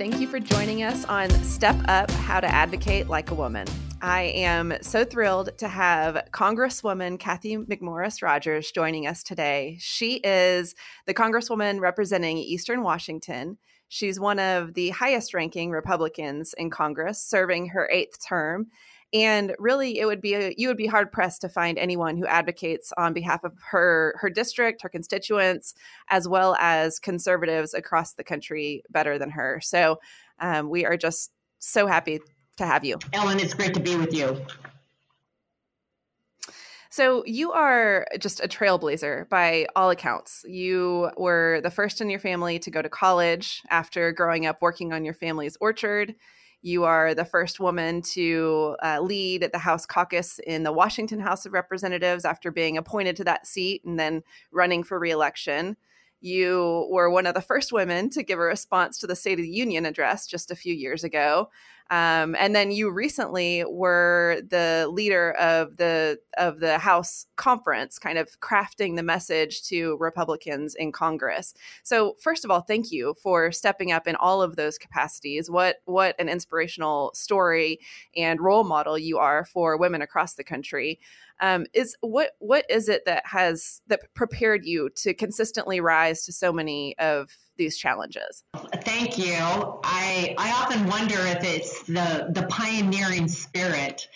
Thank 0.00 0.18
you 0.18 0.28
for 0.28 0.40
joining 0.40 0.82
us 0.82 1.04
on 1.04 1.28
Step 1.44 1.76
Up 1.86 2.10
How 2.10 2.40
to 2.40 2.46
Advocate 2.46 3.08
Like 3.08 3.30
a 3.30 3.34
Woman. 3.34 3.66
I 4.00 4.22
am 4.34 4.72
so 4.80 5.04
thrilled 5.04 5.50
to 5.58 5.68
have 5.68 6.26
Congresswoman 6.32 7.18
Cathy 7.18 7.58
McMorris 7.58 8.22
Rodgers 8.22 8.70
joining 8.70 9.06
us 9.06 9.22
today. 9.22 9.76
She 9.78 10.14
is 10.24 10.74
the 11.04 11.12
Congresswoman 11.12 11.80
representing 11.80 12.38
Eastern 12.38 12.82
Washington. 12.82 13.58
She's 13.88 14.18
one 14.18 14.38
of 14.38 14.72
the 14.72 14.88
highest 14.88 15.34
ranking 15.34 15.70
Republicans 15.70 16.54
in 16.56 16.70
Congress, 16.70 17.22
serving 17.22 17.68
her 17.68 17.86
eighth 17.92 18.26
term. 18.26 18.68
And 19.12 19.56
really, 19.58 19.98
it 19.98 20.06
would 20.06 20.20
be 20.20 20.34
a, 20.34 20.54
you 20.56 20.68
would 20.68 20.76
be 20.76 20.86
hard 20.86 21.10
pressed 21.10 21.40
to 21.40 21.48
find 21.48 21.78
anyone 21.78 22.16
who 22.16 22.26
advocates 22.26 22.92
on 22.96 23.12
behalf 23.12 23.42
of 23.42 23.54
her 23.70 24.14
her 24.20 24.30
district, 24.30 24.82
her 24.82 24.88
constituents, 24.88 25.74
as 26.08 26.28
well 26.28 26.56
as 26.60 26.98
conservatives 26.98 27.74
across 27.74 28.12
the 28.12 28.24
country 28.24 28.84
better 28.88 29.18
than 29.18 29.30
her. 29.30 29.60
So 29.62 30.00
um, 30.38 30.68
we 30.68 30.84
are 30.84 30.96
just 30.96 31.32
so 31.58 31.86
happy 31.86 32.20
to 32.58 32.66
have 32.66 32.84
you, 32.84 32.98
Ellen. 33.12 33.40
It's 33.40 33.54
great 33.54 33.74
to 33.74 33.80
be 33.80 33.96
with 33.96 34.14
you. 34.14 34.40
So, 36.92 37.24
you 37.24 37.52
are 37.52 38.04
just 38.18 38.40
a 38.40 38.48
trailblazer 38.48 39.28
by 39.28 39.68
all 39.76 39.90
accounts. 39.90 40.44
You 40.48 41.10
were 41.16 41.60
the 41.62 41.70
first 41.70 42.00
in 42.00 42.10
your 42.10 42.18
family 42.18 42.58
to 42.58 42.70
go 42.70 42.82
to 42.82 42.88
college 42.88 43.62
after 43.70 44.10
growing 44.10 44.44
up 44.44 44.60
working 44.60 44.92
on 44.92 45.04
your 45.04 45.14
family's 45.14 45.56
orchard. 45.60 46.16
You 46.62 46.84
are 46.84 47.14
the 47.14 47.24
first 47.24 47.58
woman 47.58 48.02
to 48.12 48.76
uh, 48.82 49.00
lead 49.00 49.48
the 49.50 49.58
House 49.58 49.86
caucus 49.86 50.38
in 50.46 50.62
the 50.62 50.72
Washington 50.72 51.18
House 51.18 51.46
of 51.46 51.52
Representatives 51.52 52.26
after 52.26 52.50
being 52.50 52.76
appointed 52.76 53.16
to 53.16 53.24
that 53.24 53.46
seat 53.46 53.82
and 53.84 53.98
then 53.98 54.22
running 54.52 54.82
for 54.84 54.98
reelection. 54.98 55.76
You 56.20 56.86
were 56.90 57.08
one 57.08 57.24
of 57.24 57.34
the 57.34 57.40
first 57.40 57.72
women 57.72 58.10
to 58.10 58.22
give 58.22 58.38
a 58.38 58.42
response 58.42 58.98
to 58.98 59.06
the 59.06 59.16
State 59.16 59.38
of 59.38 59.42
the 59.44 59.48
Union 59.48 59.86
address 59.86 60.26
just 60.26 60.50
a 60.50 60.56
few 60.56 60.74
years 60.74 61.02
ago. 61.02 61.48
Um, 61.90 62.36
and 62.38 62.54
then 62.54 62.70
you 62.70 62.88
recently 62.88 63.64
were 63.68 64.42
the 64.48 64.88
leader 64.92 65.32
of 65.32 65.76
the 65.76 66.20
of 66.38 66.60
the 66.60 66.78
House 66.78 67.26
conference, 67.34 67.98
kind 67.98 68.16
of 68.16 68.38
crafting 68.40 68.94
the 68.94 69.02
message 69.02 69.64
to 69.64 69.96
Republicans 69.98 70.76
in 70.76 70.92
Congress. 70.92 71.52
So, 71.82 72.14
first 72.20 72.44
of 72.44 72.50
all, 72.50 72.60
thank 72.60 72.92
you 72.92 73.16
for 73.20 73.50
stepping 73.50 73.90
up 73.90 74.06
in 74.06 74.14
all 74.16 74.40
of 74.40 74.54
those 74.54 74.78
capacities. 74.78 75.50
What 75.50 75.78
what 75.84 76.14
an 76.20 76.28
inspirational 76.28 77.10
story 77.14 77.80
and 78.16 78.40
role 78.40 78.62
model 78.62 78.96
you 78.96 79.18
are 79.18 79.44
for 79.44 79.76
women 79.76 80.00
across 80.00 80.34
the 80.34 80.44
country. 80.44 81.00
Um, 81.40 81.66
is 81.72 81.96
what 82.02 82.32
what 82.38 82.66
is 82.68 82.88
it 82.88 83.04
that 83.06 83.24
has 83.26 83.80
that 83.88 84.00
prepared 84.14 84.64
you 84.64 84.90
to 84.96 85.14
consistently 85.14 85.80
rise 85.80 86.24
to 86.26 86.32
so 86.32 86.52
many 86.52 86.96
of 86.98 87.30
these 87.60 87.76
challenges? 87.76 88.42
Thank 88.82 89.18
you. 89.18 89.36
I 89.36 90.34
I 90.36 90.50
often 90.62 90.86
wonder 90.86 91.14
if 91.18 91.44
it's 91.44 91.82
the 91.84 92.28
the 92.30 92.46
pioneering 92.48 93.28
spirit 93.28 94.08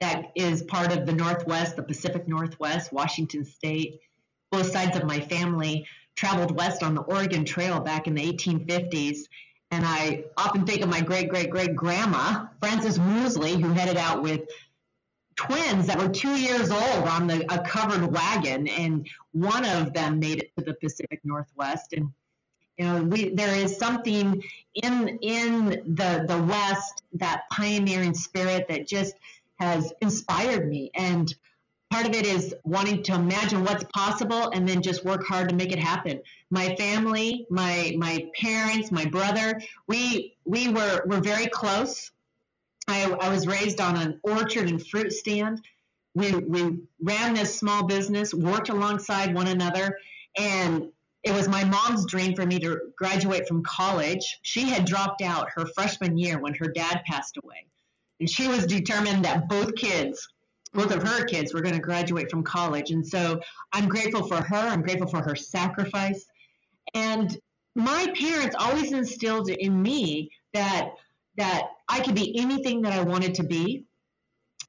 that 0.00 0.32
is 0.34 0.62
part 0.62 0.96
of 0.96 1.06
the 1.06 1.12
Northwest, 1.12 1.76
the 1.76 1.82
Pacific 1.82 2.26
Northwest, 2.26 2.92
Washington 2.92 3.44
State. 3.44 4.00
Both 4.50 4.70
sides 4.72 4.96
of 4.96 5.04
my 5.04 5.20
family 5.20 5.86
traveled 6.16 6.56
west 6.56 6.82
on 6.82 6.94
the 6.94 7.02
Oregon 7.02 7.44
Trail 7.44 7.80
back 7.80 8.06
in 8.06 8.14
the 8.14 8.32
1850s. 8.32 9.20
And 9.70 9.84
I 9.84 10.24
often 10.36 10.64
think 10.64 10.80
of 10.82 10.88
my 10.88 11.00
great 11.00 11.28
great 11.28 11.50
great 11.50 11.76
grandma, 11.76 12.46
Frances 12.60 12.98
Woosley, 12.98 13.60
who 13.60 13.70
headed 13.72 13.98
out 13.98 14.22
with 14.22 14.48
twins 15.36 15.86
that 15.86 15.98
were 15.98 16.08
two 16.08 16.34
years 16.36 16.70
old 16.70 17.08
on 17.08 17.26
the, 17.26 17.44
a 17.52 17.60
covered 17.60 18.10
wagon, 18.10 18.66
and 18.68 19.06
one 19.32 19.64
of 19.66 19.92
them 19.92 20.18
made 20.18 20.38
it 20.38 20.50
to 20.56 20.64
the 20.64 20.74
Pacific 20.74 21.20
Northwest. 21.24 21.92
And 21.92 22.10
you 22.78 22.84
know, 22.84 23.02
we, 23.02 23.30
there 23.30 23.54
is 23.54 23.76
something 23.78 24.42
in 24.74 25.18
in 25.22 25.68
the 25.94 26.24
the 26.28 26.42
West 26.42 27.02
that 27.14 27.42
pioneering 27.50 28.14
spirit 28.14 28.66
that 28.68 28.86
just 28.86 29.14
has 29.58 29.92
inspired 30.02 30.68
me, 30.68 30.90
and 30.94 31.34
part 31.90 32.06
of 32.06 32.14
it 32.14 32.26
is 32.26 32.54
wanting 32.64 33.02
to 33.04 33.14
imagine 33.14 33.64
what's 33.64 33.84
possible 33.94 34.50
and 34.50 34.68
then 34.68 34.82
just 34.82 35.04
work 35.04 35.26
hard 35.26 35.48
to 35.48 35.54
make 35.54 35.72
it 35.72 35.78
happen. 35.78 36.20
My 36.50 36.74
family, 36.76 37.46
my 37.48 37.94
my 37.96 38.26
parents, 38.38 38.92
my 38.92 39.06
brother, 39.06 39.60
we 39.86 40.36
we 40.44 40.68
were 40.68 41.02
were 41.06 41.20
very 41.20 41.46
close. 41.46 42.10
I, 42.88 43.10
I 43.10 43.30
was 43.30 43.46
raised 43.46 43.80
on 43.80 43.96
an 43.96 44.20
orchard 44.22 44.68
and 44.68 44.86
fruit 44.86 45.12
stand. 45.12 45.62
We 46.14 46.32
we 46.32 46.78
ran 47.00 47.34
this 47.34 47.58
small 47.58 47.86
business, 47.86 48.34
worked 48.34 48.68
alongside 48.68 49.34
one 49.34 49.48
another, 49.48 49.98
and 50.36 50.92
it 51.26 51.34
was 51.34 51.48
my 51.48 51.64
mom's 51.64 52.06
dream 52.06 52.36
for 52.36 52.46
me 52.46 52.60
to 52.60 52.78
graduate 52.96 53.48
from 53.48 53.64
college. 53.64 54.38
She 54.42 54.68
had 54.68 54.84
dropped 54.84 55.22
out 55.22 55.48
her 55.56 55.66
freshman 55.74 56.16
year 56.16 56.38
when 56.38 56.54
her 56.54 56.68
dad 56.68 57.02
passed 57.04 57.36
away. 57.42 57.66
And 58.20 58.30
she 58.30 58.46
was 58.46 58.64
determined 58.64 59.24
that 59.24 59.48
both 59.48 59.74
kids, 59.74 60.28
both 60.72 60.94
of 60.94 61.02
her 61.02 61.24
kids, 61.24 61.52
were 61.52 61.62
going 61.62 61.74
to 61.74 61.80
graduate 61.80 62.30
from 62.30 62.44
college. 62.44 62.92
And 62.92 63.04
so 63.04 63.40
I'm 63.72 63.88
grateful 63.88 64.28
for 64.28 64.36
her. 64.36 64.56
I'm 64.56 64.82
grateful 64.82 65.08
for 65.08 65.20
her 65.20 65.34
sacrifice. 65.34 66.24
And 66.94 67.36
my 67.74 68.06
parents 68.16 68.54
always 68.56 68.92
instilled 68.92 69.50
in 69.50 69.82
me 69.82 70.30
that 70.54 70.90
that 71.38 71.64
I 71.88 72.00
could 72.00 72.14
be 72.14 72.38
anything 72.38 72.82
that 72.82 72.92
I 72.92 73.02
wanted 73.02 73.34
to 73.34 73.42
be. 73.42 73.84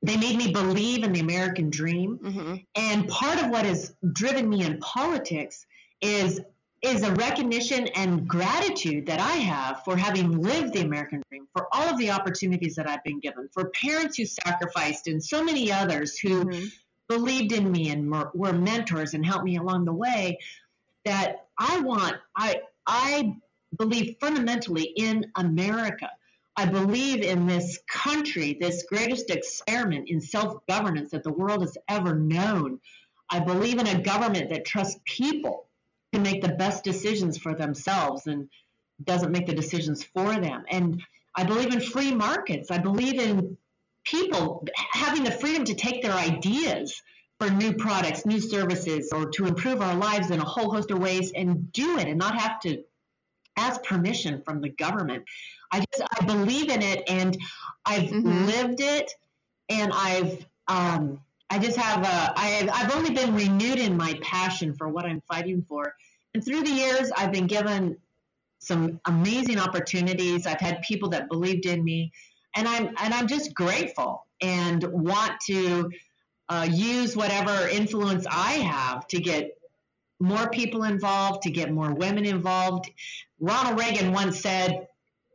They 0.01 0.17
made 0.17 0.37
me 0.37 0.51
believe 0.51 1.03
in 1.03 1.13
the 1.13 1.21
American 1.21 1.69
dream. 1.69 2.19
Mm-hmm. 2.21 2.55
And 2.75 3.07
part 3.07 3.41
of 3.41 3.49
what 3.51 3.65
has 3.65 3.93
driven 4.11 4.49
me 4.49 4.65
in 4.65 4.79
politics 4.79 5.65
is 6.01 6.41
is 6.83 7.01
a 7.01 7.11
recognition 7.15 7.87
and 7.95 8.27
gratitude 8.27 9.07
that 9.07 9.19
I 9.19 9.33
have 9.33 9.83
for 9.83 9.97
having 9.97 10.39
lived 10.39 10.73
the 10.73 10.81
American 10.81 11.23
dream, 11.29 11.47
for 11.51 11.67
all 11.71 11.89
of 11.89 11.97
the 11.97 12.11
opportunities 12.11 12.75
that 12.75 12.87
I've 12.87 13.03
been 13.03 13.19
given, 13.19 13.49
for 13.51 13.69
parents 13.69 14.17
who 14.17 14.25
sacrificed, 14.25 15.07
and 15.07 15.23
so 15.23 15.43
many 15.43 15.71
others 15.71 16.19
who 16.19 16.45
mm-hmm. 16.45 16.65
believed 17.09 17.51
in 17.51 17.71
me 17.71 17.89
and 17.89 18.11
were 18.33 18.53
mentors 18.53 19.15
and 19.15 19.25
helped 19.25 19.45
me 19.45 19.57
along 19.57 19.85
the 19.85 19.93
way. 19.93 20.37
That 21.03 21.47
I 21.57 21.79
want, 21.79 22.17
I 22.35 22.61
I 22.85 23.37
believe 23.77 24.17
fundamentally 24.19 24.83
in 24.83 25.25
America. 25.35 26.09
I 26.55 26.65
believe 26.65 27.21
in 27.21 27.45
this 27.45 27.79
country, 27.87 28.57
this 28.59 28.83
greatest 28.89 29.29
experiment 29.29 30.09
in 30.09 30.19
self 30.21 30.65
governance 30.67 31.11
that 31.11 31.23
the 31.23 31.31
world 31.31 31.61
has 31.61 31.77
ever 31.87 32.15
known. 32.15 32.79
I 33.29 33.39
believe 33.39 33.79
in 33.79 33.87
a 33.87 34.01
government 34.01 34.49
that 34.49 34.65
trusts 34.65 34.99
people 35.05 35.66
can 36.13 36.23
make 36.23 36.41
the 36.41 36.49
best 36.49 36.83
decisions 36.83 37.37
for 37.37 37.53
themselves 37.53 38.27
and 38.27 38.49
doesn't 39.03 39.31
make 39.31 39.45
the 39.45 39.53
decisions 39.53 40.03
for 40.03 40.35
them. 40.35 40.63
And 40.69 41.03
I 41.35 41.43
believe 41.43 41.73
in 41.73 41.81
free 41.81 42.13
markets. 42.13 42.71
I 42.71 42.77
believe 42.79 43.19
in 43.19 43.57
people 44.03 44.65
having 44.91 45.23
the 45.23 45.31
freedom 45.31 45.65
to 45.65 45.75
take 45.75 46.01
their 46.01 46.13
ideas 46.13 47.01
for 47.39 47.49
new 47.49 47.73
products, 47.73 48.25
new 48.25 48.39
services, 48.39 49.11
or 49.13 49.29
to 49.31 49.45
improve 49.45 49.81
our 49.81 49.95
lives 49.95 50.31
in 50.31 50.39
a 50.39 50.45
whole 50.45 50.71
host 50.71 50.89
of 50.89 50.99
ways 50.99 51.31
and 51.35 51.71
do 51.71 51.99
it 51.99 52.07
and 52.07 52.17
not 52.17 52.39
have 52.39 52.59
to 52.61 52.83
ask 53.55 53.83
permission 53.83 54.41
from 54.43 54.61
the 54.61 54.69
government. 54.69 55.25
I 55.71 55.79
just 55.79 56.09
I 56.19 56.25
believe 56.25 56.69
in 56.69 56.81
it 56.81 57.03
and 57.07 57.37
I've 57.85 58.09
mm-hmm. 58.09 58.45
lived 58.45 58.79
it 58.79 59.11
and 59.69 59.91
I've 59.93 60.45
um, 60.67 61.19
I 61.49 61.59
just 61.59 61.77
have 61.77 62.03
a, 62.03 62.33
I, 62.35 62.69
I've 62.73 62.93
only 62.95 63.11
been 63.11 63.33
renewed 63.33 63.79
in 63.79 63.95
my 63.95 64.19
passion 64.21 64.73
for 64.73 64.89
what 64.89 65.05
I'm 65.05 65.21
fighting 65.21 65.65
for. 65.67 65.93
And 66.33 66.43
through 66.43 66.63
the 66.63 66.71
years, 66.71 67.11
I've 67.15 67.31
been 67.31 67.47
given 67.47 67.97
some 68.59 68.99
amazing 69.05 69.59
opportunities. 69.59 70.45
I've 70.45 70.59
had 70.59 70.81
people 70.81 71.09
that 71.09 71.29
believed 71.29 71.65
in 71.65 71.83
me, 71.83 72.11
and 72.55 72.67
I'm 72.67 72.87
and 72.99 73.13
I'm 73.13 73.27
just 73.27 73.53
grateful 73.53 74.25
and 74.41 74.83
want 74.83 75.33
to 75.47 75.89
uh, 76.49 76.67
use 76.69 77.15
whatever 77.15 77.67
influence 77.67 78.25
I 78.29 78.53
have 78.53 79.07
to 79.07 79.19
get 79.19 79.51
more 80.19 80.49
people 80.49 80.83
involved, 80.83 81.43
to 81.43 81.51
get 81.51 81.71
more 81.71 81.93
women 81.93 82.25
involved. 82.25 82.89
Ronald 83.39 83.79
Reagan 83.79 84.11
once 84.11 84.39
said 84.39 84.87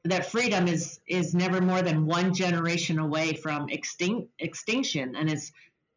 that 0.04 0.30
freedom 0.30 0.66
is 0.66 1.00
is 1.06 1.34
never 1.34 1.60
more 1.60 1.82
than 1.82 2.06
one 2.06 2.34
generation 2.34 2.98
away 2.98 3.34
from 3.34 3.68
extinct, 3.68 4.28
extinction, 4.40 5.14
and 5.16 5.30
it's 5.30 5.52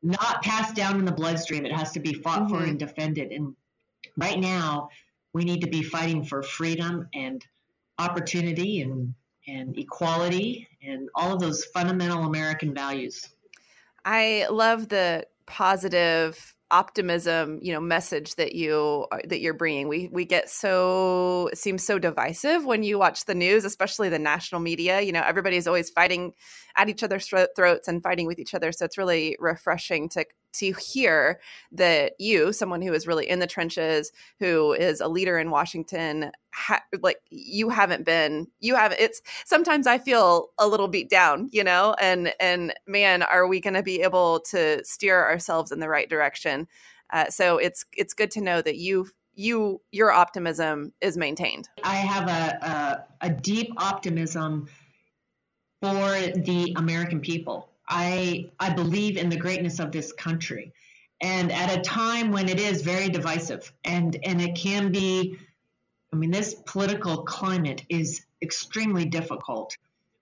not 0.06 0.44
passed 0.44 0.75
down 0.75 1.00
in 1.00 1.06
the 1.06 1.12
bloodstream. 1.12 1.66
It 1.66 1.72
has 1.72 1.92
to 1.94 2.00
be 2.00 2.13
fought 2.13 2.44
mm-hmm. 2.44 2.56
for 2.56 2.63
and 2.63 2.80
defended. 2.80 3.31
And 3.31 3.56
right 4.18 4.40
now, 4.40 4.90
we 5.34 5.44
need 5.44 5.62
to 5.62 5.68
be 5.68 5.84
fighting 5.84 6.24
for 6.24 6.44
freedom 6.44 7.10
and 7.13 7.46
opportunity 7.98 8.81
and, 8.81 9.13
and 9.48 9.78
equality 9.78 10.68
and 10.81 11.10
all 11.16 11.34
of 11.34 11.40
those 11.40 11.66
fundamental 11.66 12.24
American 12.24 12.74
values. 12.74 13.30
I 14.06 14.48
love 14.50 14.88
the 14.90 15.25
positive 15.46 16.55
optimism 16.71 17.59
you 17.62 17.71
know 17.71 17.79
message 17.79 18.35
that 18.35 18.56
you 18.56 19.06
that 19.25 19.39
you're 19.39 19.53
bringing. 19.53 19.88
We 19.88 20.09
we 20.12 20.25
get 20.25 20.50
so 20.50 21.50
it 21.51 21.57
seems 21.57 21.85
so 21.85 22.00
divisive 22.00 22.65
when 22.65 22.83
you 22.83 22.97
watch 22.97 23.25
the 23.25 23.35
news 23.35 23.65
especially 23.65 24.09
the 24.09 24.19
national 24.19 24.62
media. 24.62 25.01
You 25.01 25.12
know 25.12 25.23
everybody's 25.25 25.67
always 25.67 25.89
fighting 25.89 26.33
at 26.75 26.89
each 26.89 27.03
other's 27.03 27.27
throats 27.27 27.88
and 27.88 28.01
fighting 28.01 28.27
with 28.27 28.39
each 28.39 28.53
other. 28.53 28.71
So 28.71 28.85
it's 28.85 28.97
really 28.97 29.38
refreshing 29.39 30.09
to 30.09 30.25
to 30.60 30.74
hear 30.74 31.40
that 31.72 32.13
you, 32.19 32.54
someone 32.54 32.81
who 32.81 32.94
is 32.94 33.07
really 33.07 33.28
in 33.30 33.40
the 33.40 33.48
trenches, 33.48 34.12
who 34.40 34.74
is 34.74 35.02
a 35.02 35.07
leader 35.07 35.38
in 35.38 35.52
Washington, 35.52 36.31
ha- 36.54 36.84
like 37.02 37.18
you 37.30 37.69
haven't 37.69 38.06
been, 38.06 38.48
you 38.60 38.75
haven't. 38.75 39.00
It's 39.00 39.22
sometimes 39.46 39.88
I 39.88 39.98
feel 39.98 40.50
a 40.57 40.68
little 40.68 40.88
beat 40.88 41.10
down, 41.10 41.50
you 41.52 41.63
know, 41.63 41.96
and 42.00 42.34
and 42.40 42.74
man, 42.88 43.24
are 43.24 43.48
we 43.48 43.60
going 43.60 43.74
to 43.74 43.84
be 43.84 44.02
able 44.02 44.40
to 44.52 44.84
steer 44.84 45.24
ourselves 45.24 45.72
in 45.72 45.80
the 45.80 45.90
right 45.90 46.10
direction? 46.10 46.68
Uh, 47.12 47.30
so 47.30 47.58
it's 47.58 47.86
it's 47.94 48.13
good 48.13 48.31
to 48.31 48.42
know 48.42 48.62
that 48.62 48.78
you 48.78 49.08
you 49.36 49.81
your 49.92 50.12
optimism 50.12 50.94
is 51.01 51.18
maintained. 51.18 51.69
I 51.84 51.96
have 51.96 52.28
a, 52.28 53.06
a, 53.22 53.28
a 53.28 53.30
deep 53.30 53.72
optimism 53.78 54.68
for 55.81 55.92
the 55.92 56.74
American 56.78 57.19
people. 57.19 57.69
I 57.88 58.50
I 58.60 58.72
believe 58.72 59.18
in 59.18 59.30
the 59.30 59.38
greatness 59.38 59.80
of 59.80 59.92
this 59.92 60.12
country. 60.12 60.74
And 61.22 61.52
at 61.52 61.76
a 61.76 61.82
time 61.82 62.32
when 62.32 62.50
it 62.50 62.60
is 62.60 62.82
very 62.82 63.10
divisive 63.10 63.72
and 63.84 64.18
and 64.24 64.42
it 64.42 64.56
can 64.56 64.92
be 64.92 65.38
I 66.14 66.16
mean 66.16 66.32
this 66.32 66.56
political 66.66 67.24
climate 67.24 67.84
is 67.90 68.26
extremely 68.42 69.06
difficult. 69.06 69.78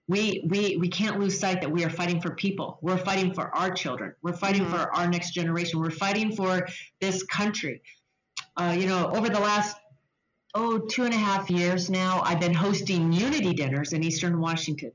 We 0.08 0.46
we 0.50 0.78
we 0.78 0.90
can't 0.90 1.20
lose 1.20 1.40
sight 1.40 1.62
that 1.62 1.72
we 1.72 1.84
are 1.86 1.90
fighting 1.90 2.22
for 2.22 2.32
people. 2.36 2.78
We're 2.82 2.98
fighting 2.98 3.34
for 3.34 3.56
our 3.56 3.72
children. 3.72 4.14
We're 4.22 4.34
fighting 4.34 4.64
mm-hmm. 4.64 4.76
for 4.76 4.96
our 4.96 5.08
next 5.08 5.32
generation. 5.32 5.80
We're 5.80 5.92
fighting 5.92 6.36
for 6.36 6.68
this 7.00 7.24
country. 7.24 7.82
Uh, 8.58 8.76
you 8.78 8.86
know, 8.86 9.10
over 9.12 9.30
the 9.30 9.40
last 9.40 9.78
oh 10.54 10.78
two 10.80 11.06
and 11.06 11.14
a 11.14 11.18
half 11.18 11.50
years 11.50 11.90
now, 11.90 12.22
I've 12.24 12.42
been 12.42 12.54
hosting 12.54 13.14
unity 13.14 13.54
dinners 13.54 13.94
in 13.94 14.04
Eastern 14.04 14.40
Washington 14.40 14.92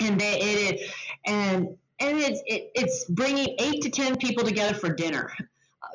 and 0.00 0.20
they 0.20 0.40
it, 0.40 0.90
and 1.26 1.76
and 1.98 2.18
it's 2.18 2.42
it, 2.46 2.70
it's 2.74 3.04
bringing 3.04 3.56
eight 3.58 3.82
to 3.82 3.90
ten 3.90 4.16
people 4.16 4.44
together 4.44 4.74
for 4.74 4.92
dinner. 4.92 5.32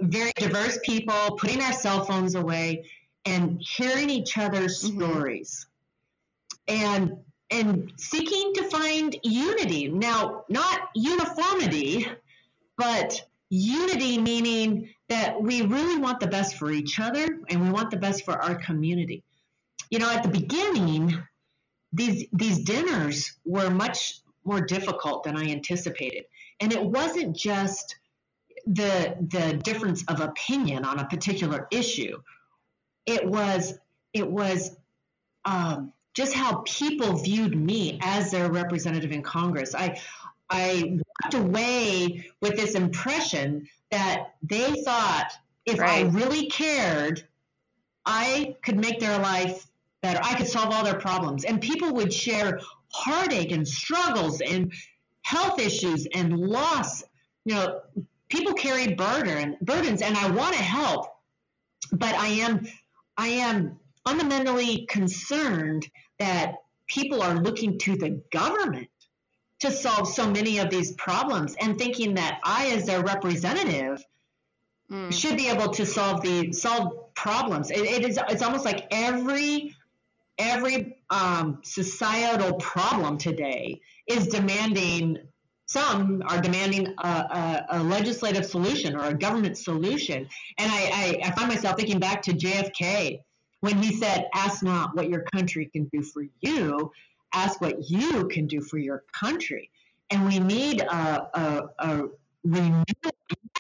Very 0.02 0.32
diverse 0.36 0.80
people 0.84 1.38
putting 1.38 1.62
our 1.62 1.74
cell 1.74 2.06
phones 2.06 2.36
away 2.36 2.86
and 3.26 3.62
hearing 3.62 4.10
each 4.10 4.38
other's 4.38 4.84
mm-hmm. 4.84 5.00
stories. 5.00 5.66
And 6.68 7.18
and 7.50 7.92
seeking 7.98 8.54
to 8.56 8.70
find 8.70 9.16
unity. 9.24 9.90
Now 9.90 10.46
not 10.50 10.90
uniformity 10.96 12.08
but 12.78 13.22
unity 13.50 14.18
meaning 14.18 14.90
that 15.10 15.40
we 15.40 15.62
really 15.62 15.98
want 15.98 16.20
the 16.20 16.28
best 16.28 16.56
for 16.56 16.72
each 16.72 17.00
other 17.00 17.40
and 17.50 17.62
we 17.62 17.70
want 17.70 17.92
the 17.92 17.98
best 17.98 18.26
for 18.26 18.42
our 18.42 18.56
community. 18.56 19.24
You 19.90 20.00
know 20.00 20.10
at 20.10 20.24
the 20.24 20.30
beginning 20.30 21.22
these 21.94 22.26
these 22.32 22.64
dinners 22.64 23.38
were 23.46 23.70
much 23.70 24.22
more 24.44 24.62
difficult 24.62 25.24
than 25.24 25.38
I 25.38 25.46
anticipated. 25.46 26.26
And 26.60 26.74
it 26.74 26.84
wasn't 26.84 27.36
just 27.36 27.96
the 28.68 29.16
the 29.20 29.60
difference 29.64 30.04
of 30.08 30.20
opinion 30.20 30.86
on 30.86 31.00
a 31.00 31.06
particular 31.06 31.68
issue. 31.72 32.22
It 33.06 33.26
was 33.26 33.78
it 34.14 34.30
was 34.30 34.76
um, 35.46 35.94
just 36.14 36.34
how 36.34 36.64
people 36.66 37.18
viewed 37.18 37.56
me 37.56 38.00
as 38.02 38.32
their 38.32 38.52
representative 38.52 39.12
in 39.12 39.24
Congress. 39.24 39.74
I 39.76 40.00
I 40.50 41.00
walked 41.24 41.34
away 41.34 42.30
with 42.42 42.56
this 42.58 42.76
impression 42.76 43.68
that 43.90 44.34
they 44.44 44.84
thought 44.84 45.32
if 45.66 45.80
right. 45.80 46.06
I 46.06 46.10
really 46.10 46.48
cared, 46.48 47.26
I 48.06 48.56
could 48.64 48.78
make 48.78 49.00
their 49.00 49.18
life 49.20 49.68
better. 50.02 50.20
I 50.24 50.36
could 50.36 50.48
solve 50.48 50.74
all 50.74 50.84
their 50.84 51.00
problems. 51.00 51.46
And 51.46 51.62
people 51.62 51.94
would 51.94 52.12
share 52.12 52.60
heartache 52.94 53.52
and 53.52 53.68
struggles 53.68 54.42
and 54.42 54.74
health 55.24 55.60
issues 55.60 56.08
and 56.14 56.38
loss. 56.38 57.04
You 57.46 57.56
know, 57.56 57.82
people 58.30 58.54
carry 58.54 58.94
burden 58.94 59.58
burdens 59.62 60.02
and 60.02 60.18
I 60.18 60.30
want 60.32 60.56
to 60.56 60.62
help, 60.62 61.08
but 61.92 62.16
I 62.16 62.28
am 62.28 62.68
I 63.18 63.28
am 63.28 63.80
fundamentally 64.06 64.86
concerned 64.88 65.88
that 66.20 66.56
people 66.88 67.22
are 67.22 67.36
looking 67.36 67.78
to 67.80 67.96
the 67.96 68.22
government 68.32 68.90
to 69.60 69.72
solve 69.72 70.08
so 70.08 70.30
many 70.30 70.58
of 70.58 70.70
these 70.70 70.92
problems 70.94 71.56
and 71.62 71.78
thinking 71.78 72.16
that 72.16 72.40
I 72.44 72.72
as 72.72 72.86
their 72.86 73.04
representative 73.04 74.04
mm. 74.92 75.14
should 75.14 75.38
be 75.38 75.50
able 75.50 75.70
to 75.70 75.86
solve 75.86 76.22
the 76.22 76.52
solve 76.52 77.14
problems. 77.14 77.70
It, 77.70 77.80
it 77.80 78.06
is 78.10 78.20
it's 78.30 78.42
almost 78.42 78.66
like 78.66 78.88
every 78.92 79.76
every 80.42 80.98
um, 81.10 81.60
societal 81.64 82.54
problem 82.54 83.18
today 83.18 83.82
is 84.08 84.28
demanding 84.28 85.18
some 85.68 86.22
are 86.28 86.42
demanding 86.42 86.94
a, 86.98 87.08
a, 87.08 87.66
a, 87.70 87.84
legislative 87.84 88.46
solution 88.46 88.94
or 88.94 89.06
a 89.06 89.14
government 89.14 89.58
solution. 89.58 90.28
And 90.58 90.70
I, 90.70 91.22
I, 91.24 91.28
I, 91.28 91.32
find 91.32 91.48
myself 91.48 91.78
thinking 91.78 91.98
back 91.98 92.22
to 92.24 92.34
JFK 92.34 93.22
when 93.62 93.82
he 93.82 93.96
said, 93.96 94.28
Ask 94.36 94.64
not 94.64 94.94
what 94.98 95.08
your 95.08 95.22
country 95.34 95.70
can 95.72 95.86
do 95.94 96.04
for 96.04 96.24
you, 96.42 96.92
ask 97.34 97.62
what 97.62 97.90
you 97.90 98.28
can 98.28 98.48
do 98.48 98.60
for 98.60 98.80
your 98.80 99.06
country. 99.14 99.70
And 100.10 100.26
we 100.26 100.40
need 100.40 100.82
a, 100.82 101.40
a, 101.40 101.70
a 101.80 102.04
renewal. 102.44 102.84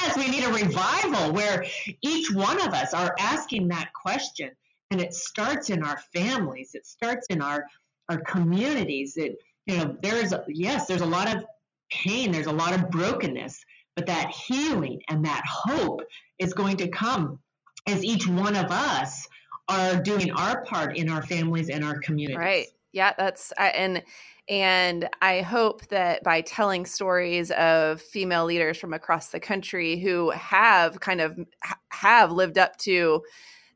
Yes, 0.02 0.18
we 0.18 0.28
need 0.28 0.44
a 0.44 0.52
revival 0.52 1.32
where 1.32 1.66
each 2.02 2.30
one 2.34 2.60
of 2.60 2.74
us 2.74 2.94
are 2.94 3.16
asking 3.20 3.70
that 3.70 3.92
question 3.94 4.52
and 4.92 5.02
it 5.02 5.14
starts 5.14 5.70
in 5.70 5.84
our 5.84 5.98
families. 6.14 6.72
It 6.76 6.86
starts 6.86 7.26
in 7.30 7.42
our 7.42 7.66
our 8.10 8.20
communities. 8.22 9.18
It 9.18 9.38
you 9.66 9.78
know 9.78 9.96
there's 10.02 10.34
yes 10.48 10.86
there's 10.86 11.02
a 11.02 11.06
lot 11.06 11.34
of 11.34 11.44
pain. 11.92 12.32
There's 12.32 12.48
a 12.48 12.52
lot 12.52 12.74
of 12.74 12.92
brokenness. 12.92 13.64
But 13.96 14.06
that 14.06 14.30
healing 14.30 15.02
and 15.10 15.26
that 15.26 15.44
hope 15.46 16.02
is 16.40 16.54
going 16.54 16.78
to 16.78 16.88
come 16.88 17.40
as 17.88 18.04
each 18.04 18.28
one 18.28 18.56
of 18.56 18.72
us 18.72 19.28
are 19.68 20.02
doing 20.02 20.32
our 20.32 20.64
part 20.64 20.96
in 20.98 21.10
our 21.10 21.22
families 21.24 21.70
and 21.70 21.84
our 21.84 22.00
communities. 22.00 22.38
Right. 22.38 22.68
Yeah 22.94 23.14
that's 23.18 23.54
and 23.58 24.04
and 24.50 25.08
i 25.22 25.42
hope 25.42 25.88
that 25.88 26.24
by 26.24 26.42
telling 26.42 26.86
stories 26.86 27.52
of 27.52 28.02
female 28.02 28.44
leaders 28.44 28.78
from 28.78 28.92
across 28.92 29.30
the 29.30 29.40
country 29.40 30.00
who 30.00 30.32
have 30.32 31.00
kind 31.00 31.22
of 31.22 31.40
have 31.90 32.32
lived 32.32 32.58
up 32.58 32.76
to 32.78 33.22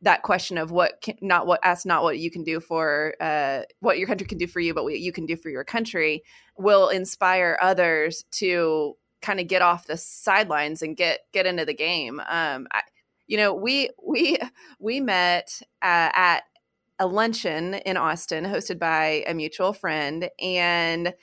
that 0.01 0.23
question 0.23 0.57
of 0.57 0.71
what 0.71 1.01
can, 1.01 1.15
not 1.21 1.47
what 1.47 1.59
ask 1.63 1.85
not 1.85 2.03
what 2.03 2.19
you 2.19 2.29
can 2.29 2.43
do 2.43 2.59
for 2.59 3.15
uh, 3.19 3.61
what 3.79 3.97
your 3.97 4.07
country 4.07 4.27
can 4.27 4.37
do 4.37 4.47
for 4.47 4.59
you, 4.59 4.73
but 4.73 4.83
what 4.83 4.99
you 4.99 5.11
can 5.11 5.25
do 5.25 5.35
for 5.35 5.49
your 5.49 5.63
country 5.63 6.23
will 6.57 6.89
inspire 6.89 7.57
others 7.61 8.25
to 8.31 8.95
kind 9.21 9.39
of 9.39 9.47
get 9.47 9.61
off 9.61 9.87
the 9.87 9.97
sidelines 9.97 10.81
and 10.81 10.97
get 10.97 11.21
get 11.33 11.45
into 11.45 11.65
the 11.65 11.73
game. 11.73 12.19
Um, 12.27 12.67
I, 12.71 12.81
you 13.27 13.37
know, 13.37 13.53
we 13.53 13.89
we 14.05 14.37
we 14.79 14.99
met 14.99 15.61
uh, 15.81 16.11
at 16.13 16.41
a 16.99 17.07
luncheon 17.07 17.73
in 17.73 17.97
Austin 17.97 18.45
hosted 18.45 18.79
by 18.79 19.23
a 19.27 19.33
mutual 19.33 19.73
friend 19.73 20.29
and 20.39 21.13